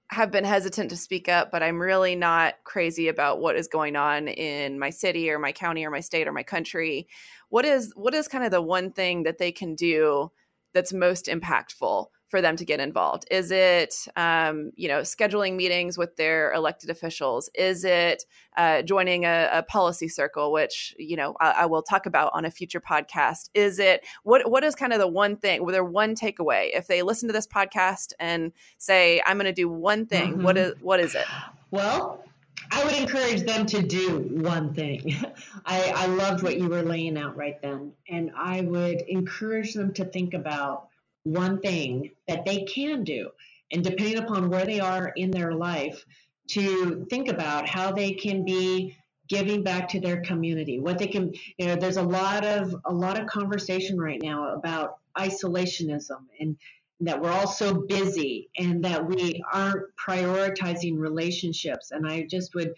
have 0.09 0.31
been 0.31 0.45
hesitant 0.45 0.89
to 0.89 0.97
speak 0.97 1.27
up, 1.27 1.51
but 1.51 1.61
I'm 1.61 1.79
really 1.79 2.15
not 2.15 2.55
crazy 2.63 3.09
about 3.09 3.39
what 3.39 3.57
is 3.57 3.67
going 3.67 3.95
on 3.95 4.27
in 4.27 4.79
my 4.79 4.89
city 4.89 5.29
or 5.29 5.37
my 5.37 5.51
county 5.51 5.85
or 5.85 5.91
my 5.91 5.99
state 5.99 6.27
or 6.27 6.31
my 6.31 6.43
country. 6.43 7.07
What 7.49 7.65
is 7.65 7.91
what 7.95 8.13
is 8.13 8.27
kind 8.27 8.43
of 8.43 8.51
the 8.51 8.61
one 8.61 8.91
thing 8.91 9.23
that 9.23 9.37
they 9.37 9.51
can 9.51 9.75
do 9.75 10.31
that's 10.73 10.93
most 10.93 11.25
impactful 11.25 12.07
for 12.29 12.41
them 12.41 12.55
to 12.57 12.65
get 12.65 12.79
involved? 12.79 13.25
Is 13.31 13.51
it, 13.51 13.95
um, 14.15 14.71
you 14.75 14.87
know, 14.87 15.01
scheduling 15.01 15.55
meetings 15.55 15.97
with 15.97 16.15
their 16.15 16.51
elected 16.53 16.89
officials? 16.89 17.49
Is 17.55 17.85
it 17.85 18.25
uh, 18.57 18.81
joining 18.81 19.25
a, 19.25 19.49
a, 19.53 19.63
policy 19.63 20.07
circle, 20.07 20.51
which 20.51 20.95
you 20.97 21.15
know 21.15 21.35
I, 21.39 21.51
I, 21.51 21.65
will 21.67 21.83
talk 21.83 22.05
about 22.05 22.31
on 22.33 22.45
a 22.45 22.51
future 22.51 22.81
podcast? 22.81 23.49
Is 23.53 23.79
it 23.79 24.05
what 24.23 24.49
what 24.49 24.63
is 24.63 24.75
kind 24.75 24.93
of 24.93 24.99
the 24.99 25.07
one 25.07 25.37
thing? 25.37 25.65
Their 25.67 25.83
one 25.83 26.15
takeaway 26.15 26.69
if 26.73 26.87
they 26.87 27.01
listen 27.03 27.27
to 27.29 27.33
this 27.33 27.47
podcast 27.47 28.13
and 28.19 28.51
say, 28.77 29.21
"I'm 29.25 29.37
going 29.37 29.45
to 29.45 29.53
do 29.53 29.69
one 29.69 30.05
thing," 30.05 30.33
mm-hmm. 30.33 30.43
what 30.43 30.57
is 30.57 30.73
what 30.81 30.99
is 30.99 31.15
it? 31.15 31.25
Well, 31.69 32.23
I 32.71 32.83
would 32.83 32.93
encourage 32.93 33.41
them 33.43 33.65
to 33.67 33.81
do 33.81 34.19
one 34.41 34.73
thing. 34.73 35.15
I, 35.65 35.93
I 35.95 36.05
loved 36.07 36.43
what 36.43 36.59
you 36.59 36.67
were 36.67 36.83
laying 36.83 37.17
out 37.17 37.37
right 37.37 37.61
then. 37.61 37.93
And 38.09 38.31
I 38.35 38.61
would 38.61 39.01
encourage 39.01 39.73
them 39.73 39.93
to 39.93 40.05
think 40.05 40.33
about 40.33 40.86
one 41.33 41.59
thing 41.59 42.11
that 42.27 42.45
they 42.45 42.63
can 42.63 43.03
do. 43.03 43.29
And 43.71 43.83
depending 43.83 44.17
upon 44.17 44.49
where 44.49 44.65
they 44.65 44.79
are 44.79 45.11
in 45.15 45.31
their 45.31 45.53
life, 45.53 46.05
to 46.47 47.05
think 47.09 47.27
about 47.27 47.67
how 47.67 47.91
they 47.91 48.13
can 48.13 48.45
be 48.45 48.95
giving 49.27 49.63
back 49.63 49.89
to 49.89 49.99
their 49.99 50.21
community 50.21 50.79
what 50.79 50.97
they 50.97 51.07
can 51.07 51.33
you 51.57 51.67
know 51.67 51.75
there's 51.75 51.97
a 51.97 52.01
lot 52.01 52.45
of 52.45 52.75
a 52.85 52.93
lot 52.93 53.19
of 53.19 53.27
conversation 53.27 53.99
right 53.99 54.21
now 54.21 54.53
about 54.53 54.97
isolationism 55.17 56.21
and 56.39 56.55
that 56.99 57.21
we're 57.21 57.31
all 57.31 57.47
so 57.47 57.73
busy 57.73 58.49
and 58.57 58.83
that 58.83 59.05
we 59.05 59.43
aren't 59.51 59.83
prioritizing 59.95 60.97
relationships 60.97 61.91
and 61.91 62.07
i 62.07 62.25
just 62.29 62.55
would 62.55 62.73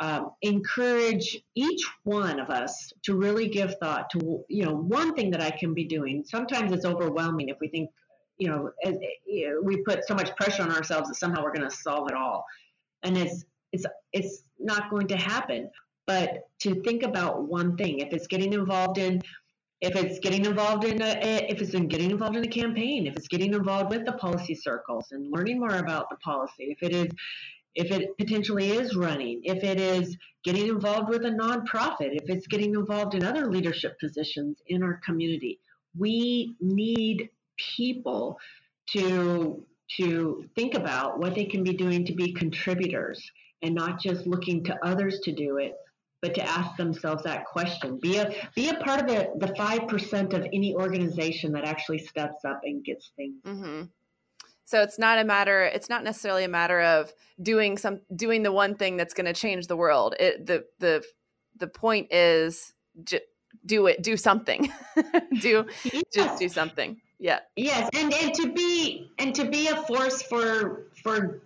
um, 0.00 0.32
encourage 0.42 1.40
each 1.54 1.84
one 2.02 2.40
of 2.40 2.50
us 2.50 2.92
to 3.04 3.14
really 3.14 3.48
give 3.48 3.76
thought 3.78 4.10
to 4.10 4.44
you 4.48 4.64
know 4.64 4.74
one 4.74 5.14
thing 5.14 5.30
that 5.30 5.40
I 5.40 5.50
can 5.50 5.74
be 5.74 5.84
doing. 5.84 6.24
Sometimes 6.24 6.72
it's 6.72 6.84
overwhelming 6.84 7.48
if 7.48 7.58
we 7.60 7.68
think 7.68 7.90
you 8.38 8.48
know, 8.48 8.70
as, 8.84 8.96
you 9.26 9.48
know 9.48 9.60
we 9.62 9.82
put 9.82 10.06
so 10.06 10.14
much 10.14 10.34
pressure 10.36 10.62
on 10.62 10.72
ourselves 10.72 11.08
that 11.08 11.14
somehow 11.14 11.42
we're 11.42 11.54
going 11.54 11.68
to 11.68 11.74
solve 11.74 12.08
it 12.10 12.16
all, 12.16 12.44
and 13.02 13.16
it's 13.16 13.44
it's 13.72 13.86
it's 14.12 14.42
not 14.58 14.90
going 14.90 15.06
to 15.08 15.16
happen. 15.16 15.70
But 16.06 16.48
to 16.60 16.82
think 16.82 17.02
about 17.02 17.44
one 17.44 17.76
thing, 17.76 18.00
if 18.00 18.12
it's 18.12 18.26
getting 18.26 18.52
involved 18.52 18.98
in 18.98 19.22
if 19.80 19.96
it's 19.96 20.18
getting 20.18 20.44
involved 20.46 20.84
in 20.84 21.02
a, 21.02 21.46
if 21.48 21.60
it's 21.60 21.74
in 21.74 21.88
getting 21.88 22.10
involved 22.10 22.36
in 22.36 22.44
a 22.44 22.48
campaign, 22.48 23.06
if 23.06 23.16
it's 23.16 23.28
getting 23.28 23.52
involved 23.52 23.90
with 23.90 24.06
the 24.06 24.12
policy 24.12 24.54
circles 24.54 25.08
and 25.12 25.30
learning 25.30 25.60
more 25.60 25.76
about 25.76 26.08
the 26.10 26.16
policy, 26.16 26.76
if 26.80 26.82
it 26.82 26.94
is 26.94 27.08
if 27.74 27.90
it 27.90 28.16
potentially 28.18 28.70
is 28.70 28.94
running, 28.94 29.40
if 29.44 29.64
it 29.64 29.80
is 29.80 30.16
getting 30.44 30.68
involved 30.68 31.08
with 31.08 31.24
a 31.24 31.30
nonprofit, 31.30 32.16
if 32.16 32.28
it's 32.28 32.46
getting 32.46 32.74
involved 32.74 33.14
in 33.14 33.24
other 33.24 33.50
leadership 33.50 33.98
positions 33.98 34.58
in 34.66 34.82
our 34.82 35.00
community. 35.04 35.58
We 35.96 36.54
need 36.60 37.30
people 37.76 38.38
to 38.92 39.64
to 39.98 40.44
think 40.56 40.74
about 40.74 41.18
what 41.18 41.34
they 41.34 41.44
can 41.44 41.62
be 41.62 41.74
doing 41.74 42.04
to 42.06 42.14
be 42.14 42.32
contributors 42.32 43.22
and 43.62 43.74
not 43.74 44.00
just 44.00 44.26
looking 44.26 44.64
to 44.64 44.76
others 44.84 45.20
to 45.20 45.32
do 45.32 45.58
it, 45.58 45.74
but 46.22 46.34
to 46.34 46.42
ask 46.42 46.76
themselves 46.76 47.22
that 47.24 47.44
question. 47.44 47.98
Be 48.00 48.18
a 48.18 48.32
be 48.54 48.68
a 48.68 48.74
part 48.74 49.00
of 49.00 49.06
the 49.08 49.46
the 49.46 49.54
five 49.56 49.88
percent 49.88 50.32
of 50.32 50.42
any 50.52 50.74
organization 50.74 51.52
that 51.52 51.64
actually 51.64 51.98
steps 51.98 52.44
up 52.44 52.60
and 52.64 52.84
gets 52.84 53.12
things. 53.16 53.42
Mm-hmm. 53.44 53.82
So 54.64 54.82
it's 54.82 54.98
not 54.98 55.18
a 55.18 55.24
matter. 55.24 55.62
It's 55.64 55.88
not 55.88 56.04
necessarily 56.04 56.44
a 56.44 56.48
matter 56.48 56.80
of 56.80 57.12
doing 57.42 57.76
some 57.76 58.00
doing 58.14 58.42
the 58.42 58.52
one 58.52 58.74
thing 58.74 58.96
that's 58.96 59.14
going 59.14 59.26
to 59.26 59.32
change 59.32 59.66
the 59.66 59.76
world. 59.76 60.14
It 60.18 60.46
the 60.46 60.64
the 60.78 61.04
the 61.56 61.66
point 61.66 62.12
is 62.12 62.72
j- 63.02 63.20
do 63.66 63.86
it. 63.86 64.02
Do 64.02 64.16
something. 64.16 64.72
do 65.40 65.66
yes. 65.84 66.02
just 66.12 66.38
do 66.38 66.48
something. 66.48 67.00
Yeah. 67.18 67.40
Yes, 67.56 67.88
and 67.94 68.12
and 68.12 68.34
to 68.34 68.52
be 68.52 69.10
and 69.18 69.34
to 69.34 69.44
be 69.44 69.68
a 69.68 69.76
force 69.76 70.22
for 70.22 70.88
for 71.02 71.42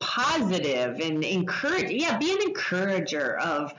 positive 0.00 1.00
and 1.00 1.24
encourage. 1.24 1.90
Yeah, 1.90 2.18
be 2.18 2.32
an 2.32 2.42
encourager 2.42 3.36
of 3.38 3.74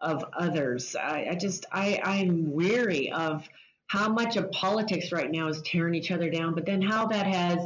of 0.00 0.24
others. 0.38 0.94
I, 0.96 1.28
I 1.30 1.34
just 1.34 1.66
I 1.72 2.00
I'm 2.04 2.52
weary 2.52 3.10
of 3.10 3.48
how 3.88 4.08
much 4.08 4.36
of 4.36 4.50
politics 4.50 5.12
right 5.12 5.30
now 5.30 5.48
is 5.48 5.62
tearing 5.62 5.94
each 5.94 6.10
other 6.10 6.30
down, 6.30 6.54
but 6.54 6.66
then 6.66 6.82
how 6.82 7.06
that 7.06 7.26
has 7.26 7.58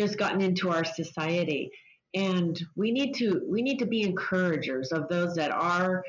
just 0.00 0.18
gotten 0.18 0.40
into 0.40 0.70
our 0.70 0.84
society. 0.84 1.70
And 2.14 2.60
we 2.76 2.90
need 2.90 3.14
to 3.16 3.42
we 3.48 3.62
need 3.62 3.78
to 3.78 3.86
be 3.86 4.02
encouragers 4.02 4.90
of 4.90 5.08
those 5.08 5.34
that 5.36 5.52
are 5.52 6.02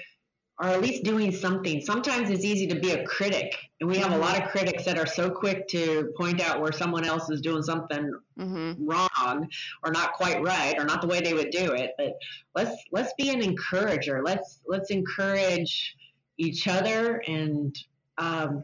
are 0.61 0.69
at 0.69 0.81
least 0.81 1.03
doing 1.03 1.31
something. 1.31 1.81
Sometimes 1.81 2.29
it's 2.29 2.45
easy 2.45 2.67
to 2.67 2.79
be 2.79 2.91
a 2.91 3.03
critic, 3.05 3.55
and 3.79 3.89
we 3.89 3.97
have 3.97 4.11
a 4.11 4.17
lot 4.17 4.39
of 4.39 4.49
critics 4.49 4.85
that 4.85 4.97
are 4.97 5.07
so 5.07 5.29
quick 5.29 5.67
to 5.69 6.13
point 6.15 6.39
out 6.39 6.61
where 6.61 6.71
someone 6.71 7.03
else 7.03 7.29
is 7.31 7.41
doing 7.41 7.63
something 7.63 8.13
mm-hmm. 8.37 8.73
wrong 8.85 9.47
or 9.83 9.91
not 9.91 10.13
quite 10.13 10.41
right 10.43 10.77
or 10.77 10.85
not 10.85 11.01
the 11.01 11.07
way 11.07 11.19
they 11.19 11.33
would 11.33 11.49
do 11.49 11.73
it. 11.73 11.91
But 11.97 12.13
let's 12.55 12.75
let's 12.91 13.13
be 13.17 13.29
an 13.29 13.41
encourager. 13.41 14.21
Let's 14.23 14.61
let's 14.67 14.91
encourage 14.91 15.95
each 16.37 16.67
other 16.67 17.23
and 17.27 17.75
um, 18.17 18.63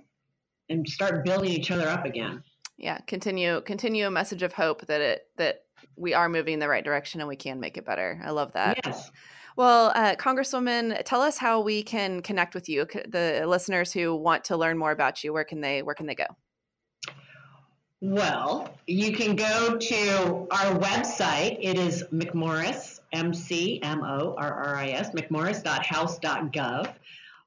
and 0.69 0.87
start 0.87 1.25
building 1.25 1.51
each 1.51 1.71
other 1.71 1.87
up 1.87 2.05
again. 2.05 2.43
Yeah, 2.77 2.99
continue 3.07 3.61
continue 3.61 4.05
a 4.07 4.11
message 4.11 4.43
of 4.43 4.53
hope 4.53 4.85
that 4.85 5.01
it 5.01 5.27
that 5.37 5.63
we 5.95 6.13
are 6.13 6.29
moving 6.29 6.55
in 6.55 6.59
the 6.59 6.67
right 6.67 6.83
direction 6.83 7.21
and 7.21 7.27
we 7.27 7.35
can 7.35 7.59
make 7.59 7.77
it 7.77 7.85
better. 7.85 8.21
I 8.23 8.31
love 8.31 8.53
that. 8.53 8.79
Yes. 8.85 9.11
Well, 9.55 9.91
uh, 9.95 10.15
Congresswoman, 10.15 11.01
tell 11.03 11.21
us 11.21 11.39
how 11.39 11.61
we 11.61 11.81
can 11.81 12.21
connect 12.21 12.53
with 12.53 12.69
you. 12.69 12.85
The 12.85 13.43
listeners 13.47 13.91
who 13.91 14.15
want 14.15 14.43
to 14.45 14.57
learn 14.57 14.77
more 14.77 14.91
about 14.91 15.23
you, 15.23 15.33
where 15.33 15.43
can 15.43 15.61
they 15.61 15.81
where 15.81 15.95
can 15.95 16.05
they 16.05 16.15
go? 16.15 16.27
Well, 17.99 18.77
you 18.85 19.11
can 19.13 19.35
go 19.35 19.75
to 19.75 20.47
our 20.51 20.77
website. 20.77 21.57
It 21.59 21.79
is 21.79 22.03
McMorris, 22.13 22.99
M 23.11 23.33
C 23.33 23.81
M 23.81 24.03
O 24.03 24.35
R 24.37 24.53
R 24.53 24.75
I 24.75 24.89
S, 24.89 25.09
McMorris.house.gov. 25.09 26.93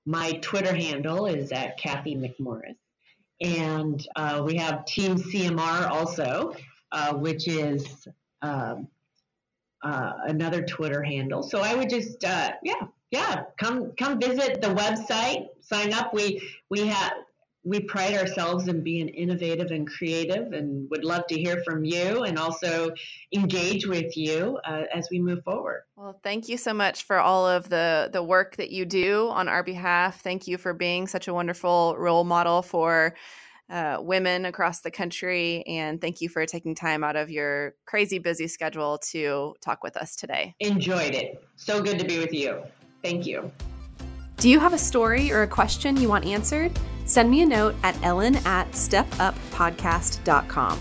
My 0.07 0.33
Twitter 0.43 0.75
handle 0.75 1.27
is 1.27 1.53
at 1.53 1.79
Cathy 1.79 2.17
McMorris. 2.17 2.75
And 3.41 4.07
uh, 4.17 4.43
we 4.45 4.57
have 4.57 4.85
Team 4.85 5.17
CMR 5.17 5.89
also, 5.91 6.55
uh, 6.93 7.15
which 7.15 7.49
is 7.49 8.07
um, 8.43 8.89
uh, 9.83 10.13
another 10.27 10.63
Twitter 10.63 11.03
handle. 11.03 11.43
So 11.43 11.61
I 11.61 11.75
would 11.75 11.89
just, 11.89 12.23
uh, 12.25 12.53
yeah, 12.63 12.87
yeah, 13.11 13.45
come 13.59 13.93
come 13.99 14.21
visit 14.21 14.61
the 14.61 14.69
website, 14.69 15.49
sign 15.61 15.93
up. 15.93 16.15
We 16.15 16.43
we 16.69 16.87
have 16.87 17.13
we 17.63 17.81
pride 17.81 18.15
ourselves 18.15 18.69
in 18.69 18.83
being 18.83 19.09
innovative 19.09 19.71
and 19.71 19.87
creative, 19.87 20.53
and 20.53 20.89
would 20.91 21.05
love 21.05 21.27
to 21.29 21.35
hear 21.35 21.63
from 21.65 21.85
you 21.85 22.23
and 22.25 22.39
also 22.39 22.91
engage 23.35 23.87
with 23.87 24.17
you 24.17 24.59
uh, 24.65 24.85
as 24.95 25.09
we 25.11 25.19
move 25.19 25.45
forward. 25.45 25.83
Well, 25.97 26.19
thank 26.23 26.49
you 26.49 26.57
so 26.57 26.73
much 26.73 27.03
for 27.03 27.19
all 27.19 27.47
of 27.47 27.69
the 27.69 28.09
the 28.13 28.23
work 28.23 28.57
that 28.57 28.71
you 28.71 28.85
do 28.85 29.29
on 29.29 29.49
our 29.49 29.63
behalf. 29.63 30.23
Thank 30.23 30.47
you 30.47 30.57
for 30.57 30.73
being 30.73 31.07
such 31.07 31.29
a 31.29 31.35
wonderful 31.35 31.97
role 31.99 32.25
model 32.25 32.63
for 32.63 33.15
uh, 33.71 33.99
women 34.01 34.47
across 34.47 34.81
the 34.81 34.91
country. 34.91 35.63
And 35.67 36.01
thank 36.01 36.21
you 36.21 36.29
for 36.29 36.45
taking 36.47 36.75
time 36.75 37.05
out 37.05 37.17
of 37.17 37.31
your 37.31 37.75
crazy 37.87 38.19
busy 38.19 38.49
schedule 38.49 38.99
to 39.11 39.55
talk 39.63 39.85
with 39.85 39.97
us 39.97 40.17
today. 40.17 40.55
Enjoyed 40.61 41.15
it. 41.15 41.45
So 41.57 41.81
good 41.81 41.99
to 41.99 42.05
be 42.05 42.19
with 42.19 42.33
you. 42.33 42.63
Thank 43.03 43.27
you. 43.27 43.51
Do 44.39 44.49
you 44.49 44.59
have 44.59 44.73
a 44.73 44.79
story 44.79 45.31
or 45.31 45.43
a 45.43 45.47
question 45.47 45.97
you 45.97 46.09
want 46.09 46.25
answered? 46.25 46.73
Send 47.11 47.29
me 47.29 47.43
a 47.43 47.47
note 47.47 47.75
at 47.83 48.01
ellen 48.05 48.37
at 48.47 48.71
stepuppodcast.com. 48.71 50.81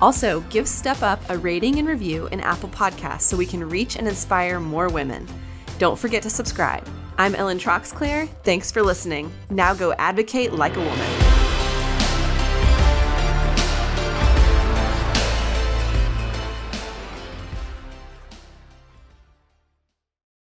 Also, 0.00 0.40
give 0.48 0.66
Step 0.66 1.02
Up 1.02 1.20
a 1.28 1.36
rating 1.36 1.78
and 1.78 1.86
review 1.86 2.28
in 2.28 2.40
Apple 2.40 2.70
Podcasts 2.70 3.24
so 3.24 3.36
we 3.36 3.44
can 3.44 3.68
reach 3.68 3.96
and 3.96 4.08
inspire 4.08 4.58
more 4.58 4.88
women. 4.88 5.28
Don't 5.78 5.98
forget 5.98 6.22
to 6.22 6.30
subscribe. 6.30 6.88
I'm 7.18 7.34
Ellen 7.34 7.58
Troxclair. 7.58 8.26
Thanks 8.42 8.72
for 8.72 8.82
listening. 8.82 9.30
Now 9.50 9.74
go 9.74 9.92
advocate 9.92 10.54
like 10.54 10.74
a 10.76 10.80
woman. 10.80 11.35